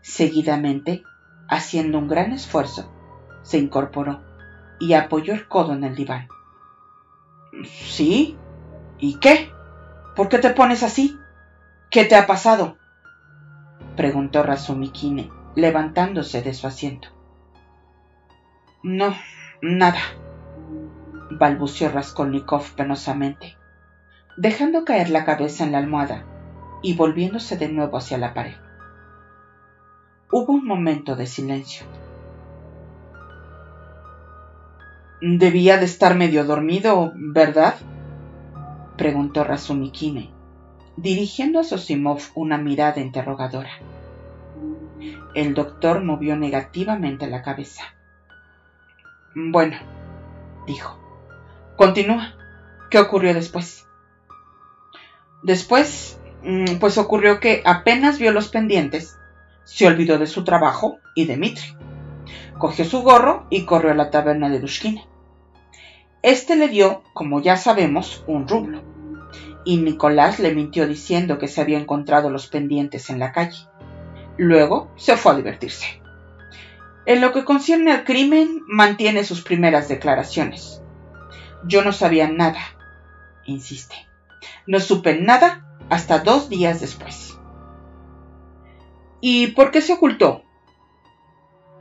Seguidamente 0.00 1.02
haciendo 1.46 1.98
un 1.98 2.08
gran 2.08 2.32
esfuerzo, 2.32 2.90
se 3.42 3.58
incorporó 3.58 4.22
y 4.80 4.94
apoyó 4.94 5.34
el 5.34 5.46
codo 5.46 5.74
en 5.74 5.84
el 5.84 5.94
diván. 5.94 6.28
¿Sí? 7.64 8.38
¿Y 8.98 9.18
qué? 9.18 9.50
¿Por 10.16 10.30
qué 10.30 10.38
te 10.38 10.50
pones 10.50 10.82
así? 10.82 11.18
¿Qué 11.90 12.06
te 12.06 12.16
ha 12.16 12.26
pasado? 12.26 12.78
preguntó 13.94 14.42
Razumikine, 14.42 15.30
levantándose 15.54 16.40
de 16.40 16.54
su 16.54 16.66
asiento. 16.66 17.08
No, 18.84 19.14
nada, 19.60 20.00
balbuceó 21.30 21.88
Raskolnikov 21.88 22.72
penosamente, 22.74 23.56
dejando 24.36 24.84
caer 24.84 25.08
la 25.08 25.24
cabeza 25.24 25.62
en 25.62 25.70
la 25.70 25.78
almohada 25.78 26.24
y 26.82 26.96
volviéndose 26.96 27.56
de 27.56 27.68
nuevo 27.68 27.98
hacia 27.98 28.18
la 28.18 28.34
pared. 28.34 28.56
Hubo 30.32 30.52
un 30.52 30.66
momento 30.66 31.14
de 31.14 31.26
silencio. 31.26 31.86
Debía 35.20 35.76
de 35.76 35.84
estar 35.84 36.16
medio 36.16 36.44
dormido, 36.44 37.12
¿verdad? 37.14 37.76
preguntó 38.96 39.44
Razumikine, 39.44 40.32
dirigiendo 40.96 41.60
a 41.60 41.64
Sosimov 41.64 42.20
una 42.34 42.58
mirada 42.58 43.00
interrogadora. 43.00 43.70
El 45.36 45.54
doctor 45.54 46.02
movió 46.02 46.36
negativamente 46.36 47.28
la 47.28 47.42
cabeza. 47.42 47.84
Bueno, 49.34 49.76
dijo. 50.66 50.98
Continúa. 51.76 52.34
¿Qué 52.90 52.98
ocurrió 52.98 53.32
después? 53.32 53.86
Después, 55.42 56.20
mm, 56.42 56.76
pues 56.78 56.98
ocurrió 56.98 57.40
que 57.40 57.62
apenas 57.64 58.18
vio 58.18 58.32
los 58.32 58.48
pendientes, 58.48 59.18
se 59.64 59.86
olvidó 59.86 60.18
de 60.18 60.26
su 60.26 60.44
trabajo 60.44 60.98
y 61.14 61.24
de 61.24 61.36
Mitri. 61.36 61.76
Cogió 62.58 62.84
su 62.84 63.02
gorro 63.02 63.46
y 63.50 63.64
corrió 63.64 63.92
a 63.92 63.94
la 63.94 64.10
taberna 64.10 64.48
de 64.48 64.60
Dushkine. 64.60 65.06
Este 66.22 66.54
le 66.54 66.68
dio, 66.68 67.02
como 67.14 67.40
ya 67.40 67.56
sabemos, 67.56 68.22
un 68.26 68.46
rublo. 68.46 68.82
y 69.64 69.76
Nicolás 69.76 70.40
le 70.40 70.52
mintió 70.52 70.88
diciendo 70.88 71.38
que 71.38 71.46
se 71.46 71.60
había 71.60 71.78
encontrado 71.78 72.30
los 72.30 72.48
pendientes 72.48 73.10
en 73.10 73.20
la 73.20 73.30
calle. 73.30 73.68
Luego 74.36 74.90
se 74.96 75.16
fue 75.16 75.32
a 75.32 75.36
divertirse. 75.36 76.01
En 77.04 77.20
lo 77.20 77.32
que 77.32 77.44
concierne 77.44 77.92
al 77.92 78.04
crimen, 78.04 78.62
mantiene 78.66 79.24
sus 79.24 79.42
primeras 79.42 79.88
declaraciones. 79.88 80.82
Yo 81.64 81.82
no 81.82 81.92
sabía 81.92 82.28
nada, 82.28 82.60
insiste. 83.44 83.94
No 84.66 84.80
supe 84.80 85.20
nada 85.20 85.66
hasta 85.90 86.20
dos 86.20 86.48
días 86.48 86.80
después. 86.80 87.36
¿Y 89.20 89.48
por 89.48 89.70
qué 89.70 89.80
se 89.80 89.92
ocultó? 89.92 90.42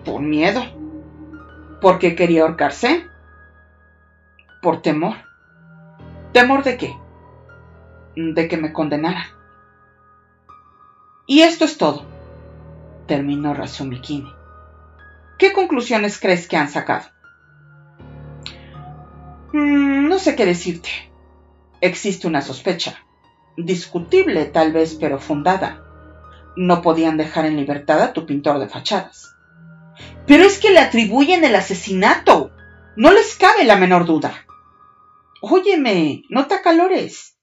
Por 0.05 0.21
miedo. 0.21 0.61
¿Por 1.81 1.99
qué 1.99 2.15
quería 2.15 2.43
ahorcarse? 2.43 3.07
Por 4.61 4.81
temor. 4.81 5.15
¿Temor 6.31 6.63
de 6.63 6.77
qué? 6.77 6.95
De 8.15 8.47
que 8.47 8.57
me 8.57 8.73
condenara. 8.73 9.25
Y 11.25 11.41
esto 11.41 11.65
es 11.65 11.77
todo, 11.77 12.05
terminó 13.07 13.53
Razumikine. 13.53 14.40
¿Qué 15.41 15.53
conclusiones 15.53 16.19
crees 16.19 16.47
que 16.47 16.55
han 16.55 16.69
sacado? 16.69 17.09
Mm, 19.53 20.07
no 20.07 20.19
sé 20.19 20.35
qué 20.35 20.45
decirte. 20.45 20.91
Existe 21.81 22.27
una 22.27 22.43
sospecha, 22.43 23.03
discutible 23.57 24.45
tal 24.45 24.71
vez, 24.71 24.93
pero 24.93 25.17
fundada. 25.17 25.83
No 26.55 26.83
podían 26.83 27.17
dejar 27.17 27.47
en 27.47 27.57
libertad 27.57 28.03
a 28.03 28.13
tu 28.13 28.27
pintor 28.27 28.59
de 28.59 28.69
fachadas. 28.69 29.35
Pero 30.27 30.43
es 30.43 30.59
que 30.59 30.69
le 30.69 30.77
atribuyen 30.77 31.43
el 31.43 31.55
asesinato. 31.55 32.51
No 32.95 33.11
les 33.11 33.35
cabe 33.35 33.63
la 33.63 33.77
menor 33.77 34.05
duda. 34.05 34.45
Óyeme, 35.41 36.21
no 36.29 36.45
te 36.45 36.53
acalores. 36.53 37.35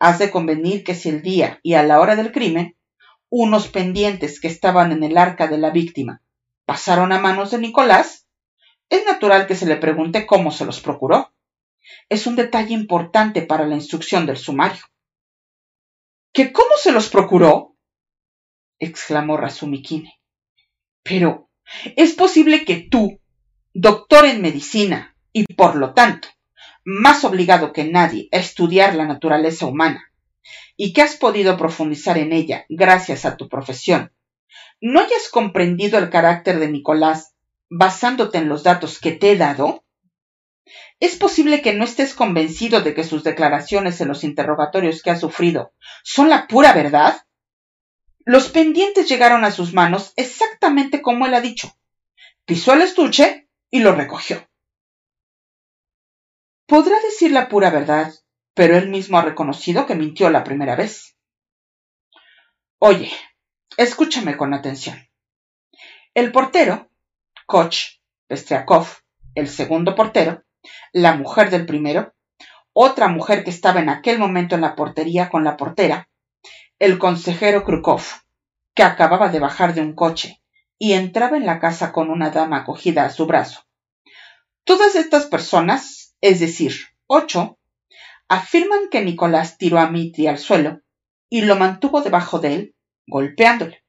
Has 0.00 0.18
de 0.18 0.32
convenir 0.32 0.82
que 0.82 0.96
si 0.96 1.08
el 1.08 1.22
día 1.22 1.60
y 1.62 1.74
a 1.74 1.84
la 1.84 2.00
hora 2.00 2.16
del 2.16 2.32
crimen, 2.32 2.76
unos 3.28 3.68
pendientes 3.68 4.40
que 4.40 4.48
estaban 4.48 4.90
en 4.90 5.04
el 5.04 5.16
arca 5.16 5.46
de 5.46 5.58
la 5.58 5.70
víctima 5.70 6.20
pasaron 6.68 7.12
a 7.12 7.18
manos 7.18 7.50
de 7.50 7.58
Nicolás, 7.58 8.28
es 8.90 9.06
natural 9.06 9.46
que 9.46 9.54
se 9.54 9.64
le 9.64 9.76
pregunte 9.76 10.26
cómo 10.26 10.50
se 10.50 10.66
los 10.66 10.80
procuró. 10.80 11.32
Es 12.10 12.26
un 12.26 12.36
detalle 12.36 12.74
importante 12.74 13.40
para 13.40 13.66
la 13.66 13.74
instrucción 13.74 14.26
del 14.26 14.36
sumario. 14.36 14.84
¿Que 16.30 16.52
cómo 16.52 16.72
se 16.76 16.92
los 16.92 17.08
procuró? 17.08 17.74
exclamó 18.78 19.38
Razumikine. 19.38 20.20
Pero 21.02 21.48
es 21.96 22.12
posible 22.12 22.66
que 22.66 22.86
tú, 22.90 23.18
doctor 23.72 24.26
en 24.26 24.42
medicina 24.42 25.16
y 25.32 25.46
por 25.46 25.74
lo 25.74 25.94
tanto 25.94 26.28
más 26.84 27.24
obligado 27.24 27.72
que 27.72 27.84
nadie 27.84 28.28
a 28.30 28.36
estudiar 28.36 28.94
la 28.94 29.06
naturaleza 29.06 29.64
humana 29.64 30.12
y 30.76 30.92
que 30.92 31.00
has 31.00 31.16
podido 31.16 31.56
profundizar 31.56 32.18
en 32.18 32.34
ella 32.34 32.66
gracias 32.68 33.24
a 33.24 33.38
tu 33.38 33.48
profesión, 33.48 34.12
no 34.80 35.00
hayas 35.00 35.28
comprendido 35.30 35.98
el 35.98 36.10
carácter 36.10 36.58
de 36.58 36.68
Nicolás 36.68 37.34
basándote 37.70 38.38
en 38.38 38.48
los 38.48 38.62
datos 38.62 38.98
que 38.98 39.12
te 39.12 39.32
he 39.32 39.36
dado? 39.36 39.84
¿Es 41.00 41.16
posible 41.16 41.62
que 41.62 41.74
no 41.74 41.84
estés 41.84 42.14
convencido 42.14 42.80
de 42.80 42.94
que 42.94 43.04
sus 43.04 43.22
declaraciones 43.22 44.00
en 44.00 44.08
los 44.08 44.24
interrogatorios 44.24 45.02
que 45.02 45.10
ha 45.10 45.16
sufrido 45.16 45.72
son 46.02 46.28
la 46.28 46.46
pura 46.46 46.72
verdad? 46.72 47.22
Los 48.24 48.48
pendientes 48.48 49.08
llegaron 49.08 49.44
a 49.44 49.50
sus 49.50 49.72
manos 49.72 50.12
exactamente 50.16 51.00
como 51.00 51.26
él 51.26 51.34
ha 51.34 51.40
dicho. 51.40 51.72
Pisó 52.44 52.74
el 52.74 52.82
estuche 52.82 53.48
y 53.70 53.80
lo 53.80 53.94
recogió. 53.94 54.46
Podrá 56.66 57.00
decir 57.00 57.32
la 57.32 57.48
pura 57.48 57.70
verdad, 57.70 58.12
pero 58.54 58.76
él 58.76 58.88
mismo 58.88 59.18
ha 59.18 59.22
reconocido 59.22 59.86
que 59.86 59.94
mintió 59.94 60.28
la 60.28 60.44
primera 60.44 60.76
vez. 60.76 61.16
Oye, 62.78 63.10
escúchame 63.78 64.36
con 64.36 64.52
atención. 64.52 64.98
El 66.12 66.32
portero, 66.32 66.90
Koch 67.46 68.00
Pestriakov, 68.26 68.86
el 69.34 69.48
segundo 69.48 69.94
portero, 69.94 70.42
la 70.92 71.14
mujer 71.14 71.48
del 71.48 71.64
primero, 71.64 72.12
otra 72.72 73.08
mujer 73.08 73.44
que 73.44 73.50
estaba 73.50 73.80
en 73.80 73.88
aquel 73.88 74.18
momento 74.18 74.56
en 74.56 74.62
la 74.62 74.74
portería 74.74 75.30
con 75.30 75.44
la 75.44 75.56
portera, 75.56 76.10
el 76.78 76.98
consejero 76.98 77.64
Krukov, 77.64 78.02
que 78.74 78.82
acababa 78.82 79.28
de 79.28 79.38
bajar 79.38 79.74
de 79.74 79.80
un 79.80 79.94
coche 79.94 80.42
y 80.76 80.92
entraba 80.92 81.36
en 81.36 81.46
la 81.46 81.60
casa 81.60 81.92
con 81.92 82.10
una 82.10 82.30
dama 82.30 82.58
acogida 82.58 83.04
a 83.04 83.10
su 83.10 83.26
brazo. 83.26 83.62
Todas 84.64 84.96
estas 84.96 85.26
personas 85.26 86.16
es 86.20 86.40
decir, 86.40 86.74
ocho, 87.06 87.58
afirman 88.28 88.88
que 88.90 89.04
Nicolás 89.04 89.56
tiró 89.56 89.78
a 89.78 89.88
Mitri 89.88 90.26
al 90.26 90.38
suelo 90.38 90.80
y 91.30 91.42
lo 91.42 91.54
mantuvo 91.54 92.02
debajo 92.02 92.40
de 92.40 92.54
él, 92.54 92.74
golpeándole, 93.08 93.82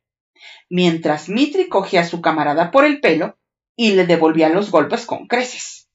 mientras 0.69 1.29
Mitri 1.29 1.67
cogía 1.67 2.01
a 2.01 2.07
su 2.07 2.21
camarada 2.21 2.71
por 2.71 2.85
el 2.85 2.99
pelo 2.99 3.37
y 3.75 3.91
le 3.91 4.05
devolvía 4.05 4.49
los 4.49 4.71
golpes 4.71 5.05
con 5.05 5.27
creces. 5.27 5.89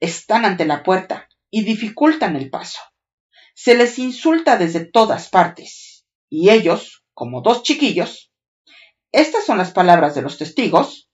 Están 0.00 0.44
ante 0.44 0.64
la 0.64 0.82
puerta 0.82 1.28
y 1.50 1.62
dificultan 1.64 2.36
el 2.36 2.50
paso. 2.50 2.80
Se 3.54 3.76
les 3.76 3.98
insulta 3.98 4.56
desde 4.56 4.84
todas 4.86 5.28
partes, 5.28 6.06
y 6.28 6.50
ellos, 6.50 7.04
como 7.12 7.42
dos 7.42 7.62
chiquillos, 7.62 8.32
estas 9.12 9.44
son 9.44 9.58
las 9.58 9.72
palabras 9.72 10.14
de 10.14 10.22
los 10.22 10.38
testigos, 10.38 11.10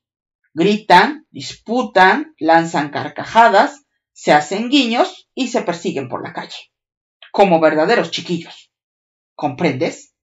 gritan, 0.53 1.27
disputan, 1.31 2.35
lanzan 2.39 2.91
carcajadas, 2.91 3.85
se 4.13 4.33
hacen 4.33 4.69
guiños 4.71 5.29
y 5.35 5.49
se 5.49 5.63
persiguen 5.63 6.09
por 6.09 6.23
la 6.23 6.33
calle, 6.33 6.73
como 7.33 7.59
verdaderos 7.59 8.11
chiquillos. 8.11 8.71
¿Comprendes? 9.35 10.16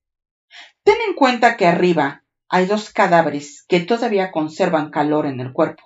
Ten 0.83 0.97
en 1.07 1.15
cuenta 1.15 1.55
que 1.55 1.65
arriba 1.65 2.23
hay 2.49 2.65
dos 2.65 2.89
cadáveres 2.91 3.65
que 3.67 3.79
todavía 3.79 4.31
conservan 4.31 4.91
calor 4.91 5.25
en 5.25 5.39
el 5.39 5.53
cuerpo. 5.53 5.83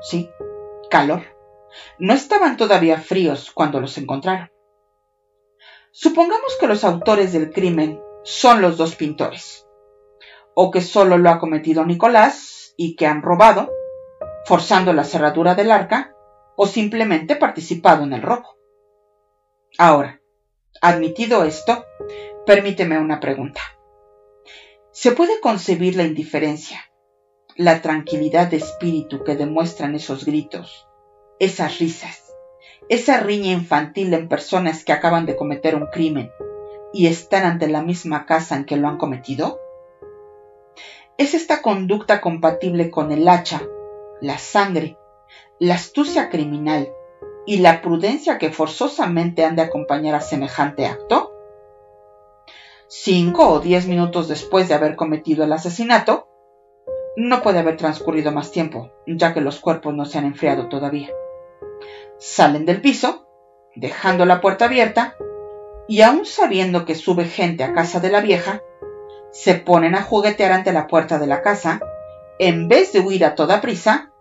Sí, 0.00 0.30
calor. 0.90 1.22
No 1.98 2.14
estaban 2.14 2.56
todavía 2.56 2.98
fríos 2.98 3.50
cuando 3.52 3.80
los 3.80 3.98
encontraron. 3.98 4.50
Supongamos 5.90 6.56
que 6.60 6.68
los 6.68 6.84
autores 6.84 7.32
del 7.32 7.50
crimen 7.50 8.00
son 8.22 8.62
los 8.62 8.76
dos 8.76 8.94
pintores, 8.94 9.66
o 10.54 10.70
que 10.70 10.82
solo 10.82 11.18
lo 11.18 11.30
ha 11.30 11.38
cometido 11.38 11.84
Nicolás 11.84 12.74
y 12.76 12.96
que 12.96 13.06
han 13.06 13.22
robado, 13.22 13.72
forzando 14.44 14.92
la 14.92 15.04
cerradura 15.04 15.54
del 15.54 15.70
arca 15.70 16.14
o 16.56 16.66
simplemente 16.66 17.34
participado 17.34 18.04
en 18.04 18.12
el 18.12 18.22
robo. 18.22 18.56
Ahora, 19.78 20.20
admitido 20.80 21.44
esto, 21.44 21.84
permíteme 22.46 22.98
una 22.98 23.18
pregunta. 23.20 23.60
¿Se 24.98 25.12
puede 25.12 25.40
concebir 25.40 25.94
la 25.94 26.04
indiferencia, 26.04 26.80
la 27.54 27.82
tranquilidad 27.82 28.46
de 28.46 28.56
espíritu 28.56 29.24
que 29.24 29.36
demuestran 29.36 29.94
esos 29.94 30.24
gritos, 30.24 30.88
esas 31.38 31.78
risas, 31.80 32.32
esa 32.88 33.20
riña 33.20 33.52
infantil 33.52 34.14
en 34.14 34.26
personas 34.26 34.86
que 34.86 34.94
acaban 34.94 35.26
de 35.26 35.36
cometer 35.36 35.76
un 35.76 35.88
crimen 35.92 36.30
y 36.94 37.08
están 37.08 37.44
ante 37.44 37.68
la 37.68 37.82
misma 37.82 38.24
casa 38.24 38.56
en 38.56 38.64
que 38.64 38.78
lo 38.78 38.88
han 38.88 38.96
cometido? 38.96 39.60
¿Es 41.18 41.34
esta 41.34 41.60
conducta 41.60 42.22
compatible 42.22 42.90
con 42.90 43.12
el 43.12 43.28
hacha, 43.28 43.60
la 44.22 44.38
sangre 44.38 44.96
la 45.58 45.74
astucia 45.74 46.30
criminal 46.30 46.90
y 47.44 47.58
la 47.58 47.82
prudencia 47.82 48.38
que 48.38 48.50
forzosamente 48.50 49.44
han 49.44 49.56
de 49.56 49.62
acompañar 49.62 50.14
a 50.14 50.22
semejante 50.22 50.86
acto? 50.86 51.25
Cinco 52.88 53.48
o 53.48 53.58
diez 53.58 53.88
minutos 53.88 54.28
después 54.28 54.68
de 54.68 54.74
haber 54.74 54.94
cometido 54.94 55.42
el 55.42 55.52
asesinato, 55.52 56.28
no 57.16 57.42
puede 57.42 57.58
haber 57.58 57.76
transcurrido 57.76 58.30
más 58.30 58.52
tiempo, 58.52 58.92
ya 59.08 59.34
que 59.34 59.40
los 59.40 59.58
cuerpos 59.58 59.92
no 59.92 60.04
se 60.04 60.18
han 60.18 60.24
enfriado 60.24 60.68
todavía. 60.68 61.10
Salen 62.18 62.64
del 62.64 62.80
piso, 62.80 63.26
dejando 63.74 64.24
la 64.24 64.40
puerta 64.40 64.66
abierta, 64.66 65.16
y 65.88 66.02
aun 66.02 66.26
sabiendo 66.26 66.84
que 66.84 66.94
sube 66.94 67.24
gente 67.24 67.64
a 67.64 67.72
casa 67.72 67.98
de 67.98 68.10
la 68.10 68.20
vieja, 68.20 68.62
se 69.32 69.54
ponen 69.54 69.96
a 69.96 70.02
juguetear 70.02 70.52
ante 70.52 70.72
la 70.72 70.86
puerta 70.86 71.18
de 71.18 71.26
la 71.26 71.42
casa, 71.42 71.80
en 72.38 72.68
vez 72.68 72.92
de 72.92 73.00
huir 73.00 73.24
a 73.24 73.34
toda 73.34 73.60
prisa, 73.60 74.12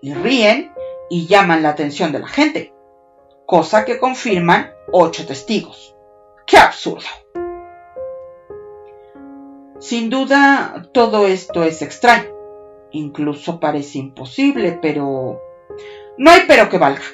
y 0.00 0.14
ríen 0.14 0.72
y 1.10 1.26
llaman 1.26 1.64
la 1.64 1.70
atención 1.70 2.12
de 2.12 2.20
la 2.20 2.28
gente, 2.28 2.72
cosa 3.44 3.84
que 3.84 3.98
confirman 3.98 4.72
ocho 4.92 5.26
testigos. 5.26 5.96
¡Qué 6.46 6.58
absurdo! 6.58 7.06
Sin 9.84 10.08
duda, 10.08 10.88
todo 10.94 11.26
esto 11.26 11.62
es 11.62 11.82
extraño. 11.82 12.30
Incluso 12.90 13.60
parece 13.60 13.98
imposible, 13.98 14.78
pero... 14.80 15.42
No 16.16 16.30
hay 16.30 16.44
pero 16.48 16.70
que 16.70 16.78
valga. 16.78 17.04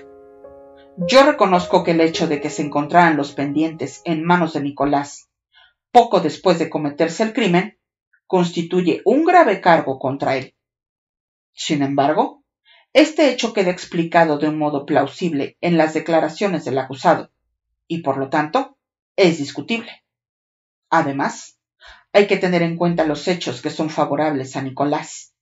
Yo 0.97 1.25
reconozco 1.25 1.83
que 1.83 1.91
el 1.91 2.01
hecho 2.01 2.29
de 2.29 2.41
que 2.41 2.49
se 2.49 2.63
encontraran 2.63 3.17
los 3.17 3.33
pendientes 3.33 4.03
en 4.05 4.23
manos 4.23 4.53
de 4.53 4.61
Nicolás 4.61 5.29
poco 5.91 6.21
después 6.21 6.61
de 6.61 6.71
cometerse 6.71 7.25
el 7.25 7.33
crimen 7.33 7.77
constituye 8.29 9.03
un 9.05 9.25
grave 9.25 9.61
cargo 9.61 9.99
contra 9.99 10.37
él. 10.37 10.55
Sin 11.53 11.83
embargo, 11.83 12.45
este 12.93 13.31
hecho 13.31 13.53
queda 13.53 13.73
explicado 13.73 14.39
de 14.39 14.49
un 14.49 14.59
modo 14.59 14.87
plausible 14.87 15.59
en 15.61 15.77
las 15.77 15.93
declaraciones 15.93 16.65
del 16.65 16.79
acusado, 16.79 17.33
y 17.89 18.03
por 18.03 18.17
lo 18.17 18.31
tanto 18.31 18.79
es 19.17 19.39
discutible. 19.39 20.05
Además, 20.89 21.60
hay 22.12 22.27
que 22.27 22.37
tener 22.37 22.62
en 22.62 22.77
cuenta 22.77 23.05
los 23.05 23.29
hechos 23.29 23.62
que 23.62 23.70
son 23.70 23.90
favorables 23.90 24.57
a 24.57 24.62
Nicolás, 24.62 25.35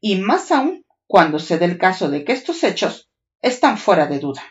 y 0.00 0.16
más 0.16 0.52
aún 0.52 0.84
cuando 1.06 1.38
se 1.38 1.58
dé 1.58 1.64
el 1.66 1.78
caso 1.78 2.08
de 2.10 2.24
que 2.24 2.32
estos 2.32 2.62
hechos 2.62 3.10
están 3.42 3.78
fuera 3.78 4.06
de 4.06 4.20
duda. 4.20 4.42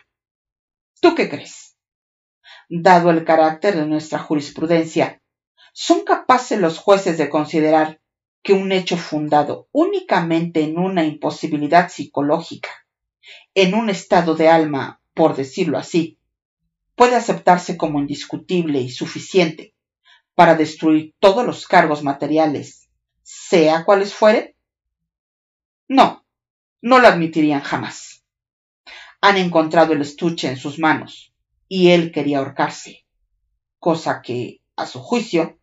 ¿Tú 1.00 1.14
qué 1.14 1.28
crees? 1.28 1.76
Dado 2.68 3.10
el 3.10 3.24
carácter 3.24 3.76
de 3.76 3.86
nuestra 3.86 4.18
jurisprudencia, 4.18 5.22
¿son 5.72 6.04
capaces 6.04 6.58
los 6.60 6.78
jueces 6.78 7.18
de 7.18 7.28
considerar 7.28 8.00
que 8.42 8.52
un 8.52 8.72
hecho 8.72 8.96
fundado 8.96 9.68
únicamente 9.72 10.62
en 10.62 10.78
una 10.78 11.04
imposibilidad 11.04 11.88
psicológica, 11.88 12.70
en 13.54 13.74
un 13.74 13.88
estado 13.88 14.34
de 14.34 14.48
alma, 14.48 15.00
por 15.14 15.34
decirlo 15.34 15.78
así, 15.78 16.18
puede 16.94 17.16
aceptarse 17.16 17.76
como 17.76 17.98
indiscutible 17.98 18.80
y 18.80 18.90
suficiente 18.90 19.73
para 20.34 20.54
destruir 20.54 21.14
todos 21.18 21.44
los 21.46 21.66
cargos 21.66 22.02
materiales, 22.02 22.88
sea 23.22 23.84
cuales 23.84 24.14
fuere? 24.14 24.56
No, 25.88 26.24
no 26.82 26.98
lo 26.98 27.08
admitirían 27.08 27.60
jamás. 27.60 28.24
Han 29.20 29.36
encontrado 29.36 29.92
el 29.92 30.02
estuche 30.02 30.48
en 30.48 30.56
sus 30.56 30.78
manos 30.78 31.32
y 31.68 31.90
él 31.90 32.12
quería 32.12 32.38
ahorcarse, 32.38 33.06
cosa 33.78 34.22
que, 34.22 34.60
a 34.76 34.86
su 34.86 35.00
juicio, 35.00 35.58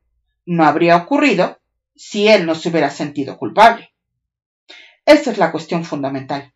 no 0.46 0.66
habría 0.66 0.98
ocurrido 0.98 1.60
si 1.96 2.28
él 2.28 2.46
no 2.46 2.56
se 2.56 2.70
hubiera 2.70 2.90
sentido 2.90 3.38
culpable. 3.38 3.94
Esta 5.06 5.32
es 5.32 5.38
la 5.38 5.52
cuestión 5.52 5.86
fundamental. 5.86 6.54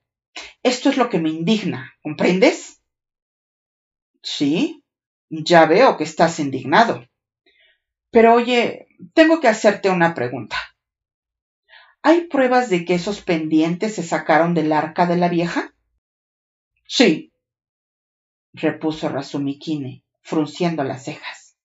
Esto 0.63 0.89
es 0.89 0.97
lo 0.97 1.10
que 1.10 1.19
me 1.19 1.30
indigna, 1.30 1.93
¿comprendes? 2.01 2.82
Sí, 4.23 4.84
ya 5.30 5.65
veo 5.65 5.97
que 5.97 6.04
estás 6.04 6.39
indignado. 6.39 7.08
Pero 8.15 8.34
oye, 8.34 8.88
tengo 9.13 9.41
que 9.41 9.49
hacerte 9.49 9.89
una 9.89 10.13
pregunta. 10.13 10.56
¿Hay 12.01 12.28
pruebas 12.28 12.69
de 12.69 12.86
que 12.86 12.95
esos 12.95 13.19
pendientes 13.19 13.95
se 13.95 14.04
sacaron 14.04 14.54
del 14.54 14.71
arca 14.71 15.06
de 15.06 15.17
la 15.17 15.28
vieja? 15.28 15.75
Sí, 16.88 17.34
repuso 18.54 19.10
Razumikine, 19.10 20.06
frunciendo 20.21 20.86
las 20.86 21.04
cejas. 21.04 21.58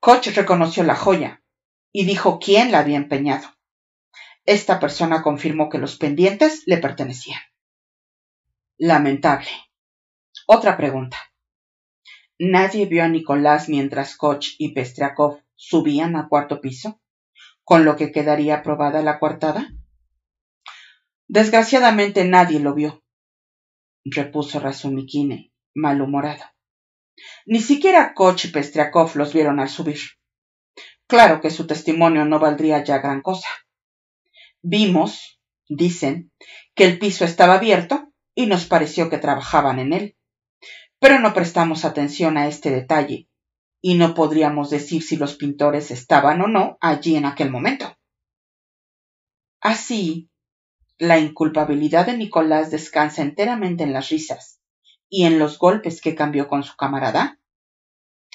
Koch 0.00 0.28
reconoció 0.28 0.82
la 0.82 0.96
joya 0.96 1.42
y 1.92 2.06
dijo 2.06 2.38
quién 2.38 2.72
la 2.72 2.78
había 2.78 2.96
empeñado. 2.96 3.46
Esta 4.46 4.80
persona 4.80 5.22
confirmó 5.22 5.68
que 5.68 5.76
los 5.76 5.98
pendientes 5.98 6.62
le 6.64 6.78
pertenecían. 6.78 7.42
Lamentable. 8.78 9.50
Otra 10.46 10.78
pregunta. 10.78 11.18
Nadie 12.38 12.86
vio 12.86 13.04
a 13.04 13.08
Nicolás 13.08 13.68
mientras 13.68 14.16
Koch 14.16 14.56
y 14.58 14.74
Pestriakov 14.74 15.40
subían 15.54 16.16
al 16.16 16.28
cuarto 16.28 16.60
piso, 16.60 17.00
con 17.62 17.84
lo 17.84 17.94
que 17.94 18.10
quedaría 18.10 18.56
aprobada 18.56 19.02
la 19.02 19.20
coartada. 19.20 19.70
Desgraciadamente 21.28 22.24
nadie 22.24 22.58
lo 22.58 22.74
vio, 22.74 23.04
repuso 24.04 24.58
Razumikine, 24.58 25.52
malhumorado. 25.74 26.42
Ni 27.46 27.60
siquiera 27.60 28.14
Koch 28.14 28.46
y 28.46 28.48
Pestriakov 28.48 29.14
los 29.14 29.32
vieron 29.32 29.60
al 29.60 29.68
subir. 29.68 30.00
Claro 31.06 31.40
que 31.40 31.50
su 31.50 31.68
testimonio 31.68 32.24
no 32.24 32.40
valdría 32.40 32.82
ya 32.82 32.98
gran 32.98 33.22
cosa. 33.22 33.48
Vimos, 34.60 35.40
dicen, 35.68 36.32
que 36.74 36.84
el 36.84 36.98
piso 36.98 37.24
estaba 37.24 37.54
abierto 37.54 38.12
y 38.34 38.46
nos 38.46 38.66
pareció 38.66 39.08
que 39.08 39.18
trabajaban 39.18 39.78
en 39.78 39.92
él 39.92 40.16
pero 41.04 41.18
no 41.18 41.34
prestamos 41.34 41.84
atención 41.84 42.38
a 42.38 42.46
este 42.48 42.70
detalle, 42.70 43.28
y 43.82 43.96
no 43.96 44.14
podríamos 44.14 44.70
decir 44.70 45.02
si 45.02 45.18
los 45.18 45.34
pintores 45.34 45.90
estaban 45.90 46.40
o 46.40 46.46
no 46.46 46.78
allí 46.80 47.14
en 47.16 47.26
aquel 47.26 47.50
momento. 47.50 47.94
Así, 49.60 50.30
la 50.96 51.18
inculpabilidad 51.18 52.06
de 52.06 52.16
Nicolás 52.16 52.70
descansa 52.70 53.20
enteramente 53.20 53.84
en 53.84 53.92
las 53.92 54.08
risas 54.08 54.62
y 55.10 55.24
en 55.24 55.38
los 55.38 55.58
golpes 55.58 56.00
que 56.00 56.14
cambió 56.14 56.48
con 56.48 56.62
su 56.62 56.74
camarada. 56.74 57.38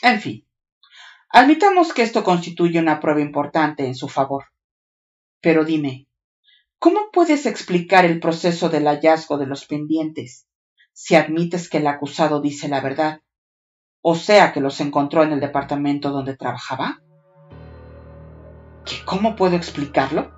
En 0.04 0.22
fin, 0.22 0.48
admitamos 1.30 1.92
que 1.92 2.04
esto 2.04 2.24
constituye 2.24 2.78
una 2.78 3.00
prueba 3.00 3.22
importante 3.22 3.88
en 3.88 3.96
su 3.96 4.08
favor. 4.08 4.46
Pero 5.42 5.66
dime, 5.66 6.08
¿cómo 6.78 7.10
puedes 7.12 7.48
explicar 7.48 8.06
el 8.06 8.20
proceso 8.20 8.70
del 8.70 8.86
hallazgo 8.86 9.40
de 9.40 9.48
los 9.48 9.66
pendientes 9.66 10.46
si 11.02 11.16
admites 11.16 11.70
que 11.70 11.78
el 11.78 11.88
acusado 11.88 12.42
dice 12.42 12.68
la 12.68 12.82
verdad, 12.82 13.22
o 14.02 14.16
sea 14.16 14.52
que 14.52 14.60
los 14.60 14.82
encontró 14.82 15.24
en 15.24 15.32
el 15.32 15.40
departamento 15.40 16.10
donde 16.12 16.36
trabajaba? 16.36 17.00
¿Cómo 19.06 19.38
puedo 19.38 19.56
explicarlo? 19.56 20.30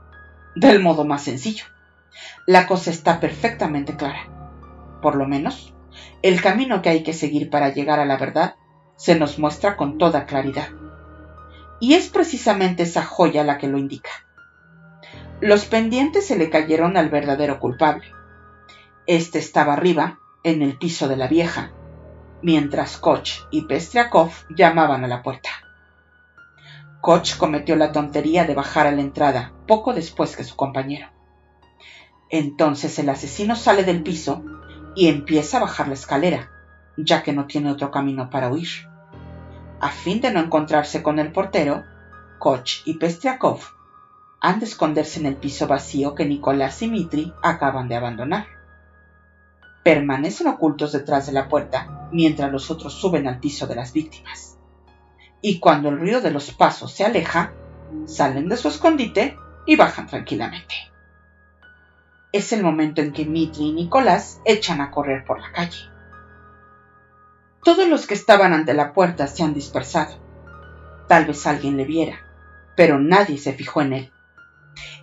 Del 0.55 0.79
modo 0.79 1.03
más 1.03 1.23
sencillo. 1.23 1.65
La 2.45 2.67
cosa 2.67 2.91
está 2.91 3.19
perfectamente 3.19 3.97
clara. 3.97 4.99
Por 5.01 5.15
lo 5.15 5.27
menos, 5.27 5.73
el 6.21 6.39
camino 6.43 6.83
que 6.83 6.89
hay 6.89 7.01
que 7.01 7.13
seguir 7.13 7.49
para 7.49 7.73
llegar 7.73 7.99
a 7.99 8.05
la 8.05 8.17
verdad 8.17 8.53
se 8.97 9.17
nos 9.17 9.39
muestra 9.39 9.75
con 9.75 9.97
toda 9.97 10.27
claridad. 10.27 10.69
Y 11.79 11.95
es 11.95 12.07
precisamente 12.07 12.83
esa 12.83 13.03
joya 13.03 13.43
la 13.43 13.57
que 13.57 13.67
lo 13.67 13.79
indica. 13.79 14.11
Los 15.39 15.65
pendientes 15.65 16.27
se 16.27 16.37
le 16.37 16.51
cayeron 16.51 16.97
al 16.97 17.09
verdadero 17.09 17.59
culpable. 17.59 18.05
Este 19.07 19.39
estaba 19.39 19.73
arriba 19.73 20.19
en 20.43 20.61
el 20.61 20.77
piso 20.77 21.07
de 21.07 21.17
la 21.17 21.27
vieja, 21.27 21.71
mientras 22.41 22.97
Koch 22.97 23.47
y 23.51 23.61
Pestriakov 23.65 24.31
llamaban 24.49 25.03
a 25.03 25.07
la 25.07 25.21
puerta. 25.21 25.49
Koch 27.01 27.37
cometió 27.37 27.75
la 27.75 27.91
tontería 27.91 28.45
de 28.45 28.55
bajar 28.55 28.87
a 28.87 28.91
la 28.91 29.01
entrada 29.01 29.53
poco 29.67 29.93
después 29.93 30.35
que 30.35 30.43
su 30.43 30.55
compañero. 30.55 31.07
Entonces 32.29 32.97
el 32.99 33.09
asesino 33.09 33.55
sale 33.55 33.83
del 33.83 34.03
piso 34.03 34.43
y 34.95 35.07
empieza 35.07 35.57
a 35.57 35.61
bajar 35.61 35.87
la 35.87 35.93
escalera, 35.93 36.49
ya 36.97 37.23
que 37.23 37.33
no 37.33 37.45
tiene 37.45 37.71
otro 37.71 37.91
camino 37.91 38.29
para 38.29 38.49
huir. 38.49 38.69
A 39.79 39.89
fin 39.89 40.21
de 40.21 40.31
no 40.31 40.39
encontrarse 40.39 41.01
con 41.01 41.19
el 41.19 41.31
portero, 41.31 41.83
Koch 42.39 42.81
y 42.85 42.95
Pestriakov 42.95 43.59
han 44.39 44.59
de 44.59 44.65
esconderse 44.65 45.19
en 45.19 45.27
el 45.27 45.35
piso 45.35 45.67
vacío 45.67 46.15
que 46.15 46.25
Nicolás 46.25 46.81
y 46.81 46.87
Mitri 46.87 47.33
acaban 47.43 47.87
de 47.87 47.95
abandonar 47.95 48.60
permanecen 49.83 50.47
ocultos 50.47 50.91
detrás 50.91 51.25
de 51.25 51.33
la 51.33 51.47
puerta 51.47 52.09
mientras 52.11 52.51
los 52.51 52.69
otros 52.69 52.93
suben 52.93 53.27
al 53.27 53.39
piso 53.39 53.67
de 53.67 53.75
las 53.75 53.93
víctimas. 53.93 54.57
Y 55.41 55.59
cuando 55.59 55.89
el 55.89 55.99
ruido 55.99 56.21
de 56.21 56.31
los 56.31 56.51
pasos 56.51 56.91
se 56.91 57.03
aleja, 57.03 57.53
salen 58.05 58.47
de 58.47 58.57
su 58.57 58.67
escondite 58.67 59.37
y 59.65 59.75
bajan 59.75 60.07
tranquilamente. 60.07 60.75
Es 62.31 62.53
el 62.53 62.63
momento 62.63 63.01
en 63.01 63.11
que 63.11 63.25
Mitri 63.25 63.69
y 63.69 63.73
Nicolás 63.73 64.39
echan 64.45 64.81
a 64.81 64.91
correr 64.91 65.25
por 65.25 65.41
la 65.41 65.51
calle. 65.51 65.89
Todos 67.63 67.87
los 67.87 68.07
que 68.07 68.13
estaban 68.13 68.53
ante 68.53 68.73
la 68.73 68.93
puerta 68.93 69.27
se 69.27 69.43
han 69.43 69.53
dispersado. 69.53 70.19
Tal 71.07 71.25
vez 71.25 71.45
alguien 71.45 71.77
le 71.77 71.85
viera, 71.85 72.19
pero 72.75 72.99
nadie 72.99 73.37
se 73.37 73.53
fijó 73.53 73.81
en 73.81 73.93
él. 73.93 74.11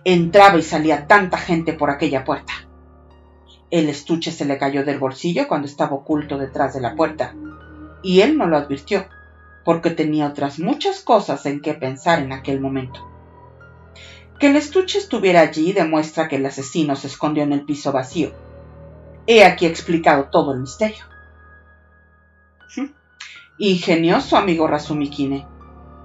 Entraba 0.03 0.57
y 0.57 0.63
salía 0.63 1.07
tanta 1.07 1.37
gente 1.37 1.73
por 1.73 1.89
aquella 1.89 2.23
puerta. 2.23 2.53
El 3.71 3.87
estuche 3.87 4.31
se 4.31 4.45
le 4.45 4.57
cayó 4.57 4.83
del 4.83 4.97
bolsillo 4.97 5.47
cuando 5.47 5.67
estaba 5.67 5.93
oculto 5.95 6.37
detrás 6.37 6.73
de 6.73 6.81
la 6.81 6.95
puerta, 6.95 7.35
y 8.01 8.21
él 8.21 8.37
no 8.37 8.47
lo 8.47 8.57
advirtió, 8.57 9.05
porque 9.63 9.91
tenía 9.91 10.27
otras 10.27 10.57
muchas 10.59 11.01
cosas 11.01 11.45
en 11.45 11.61
que 11.61 11.75
pensar 11.75 12.19
en 12.19 12.31
aquel 12.31 12.59
momento. 12.59 13.07
Que 14.39 14.47
el 14.47 14.55
estuche 14.55 14.97
estuviera 14.97 15.41
allí 15.41 15.73
demuestra 15.73 16.27
que 16.27 16.37
el 16.37 16.45
asesino 16.45 16.95
se 16.95 17.07
escondió 17.07 17.43
en 17.43 17.53
el 17.53 17.65
piso 17.65 17.91
vacío. 17.91 18.31
He 19.27 19.43
aquí 19.43 19.65
explicado 19.65 20.29
todo 20.31 20.53
el 20.53 20.61
misterio. 20.61 21.03
Ingenioso, 23.59 24.37
amigo 24.37 24.65
Razumikine. 24.67 25.45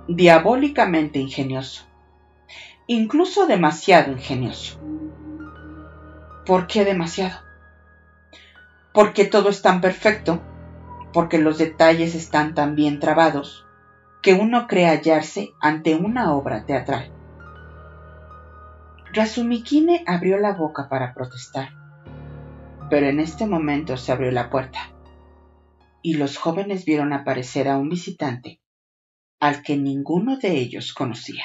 Diabólicamente 0.08 1.20
ingenioso. 1.20 1.84
Incluso 2.88 3.46
demasiado 3.46 4.10
ingenioso. 4.10 4.78
¿Por 6.44 6.66
qué 6.66 6.84
demasiado? 6.84 7.43
Porque 8.94 9.24
todo 9.24 9.48
es 9.48 9.60
tan 9.60 9.80
perfecto, 9.80 10.40
porque 11.12 11.38
los 11.38 11.58
detalles 11.58 12.14
están 12.14 12.54
tan 12.54 12.76
bien 12.76 13.00
trabados, 13.00 13.66
que 14.22 14.34
uno 14.34 14.68
cree 14.68 14.86
hallarse 14.86 15.50
ante 15.60 15.96
una 15.96 16.32
obra 16.32 16.64
teatral. 16.64 17.12
Razumikine 19.12 20.04
abrió 20.06 20.38
la 20.38 20.52
boca 20.52 20.88
para 20.88 21.12
protestar, 21.12 21.70
pero 22.88 23.06
en 23.06 23.18
este 23.18 23.46
momento 23.46 23.96
se 23.96 24.12
abrió 24.12 24.30
la 24.30 24.48
puerta, 24.48 24.78
y 26.00 26.14
los 26.14 26.36
jóvenes 26.36 26.84
vieron 26.84 27.12
aparecer 27.12 27.68
a 27.68 27.78
un 27.78 27.88
visitante 27.88 28.60
al 29.40 29.62
que 29.62 29.76
ninguno 29.76 30.36
de 30.36 30.52
ellos 30.52 30.94
conocía. 30.94 31.44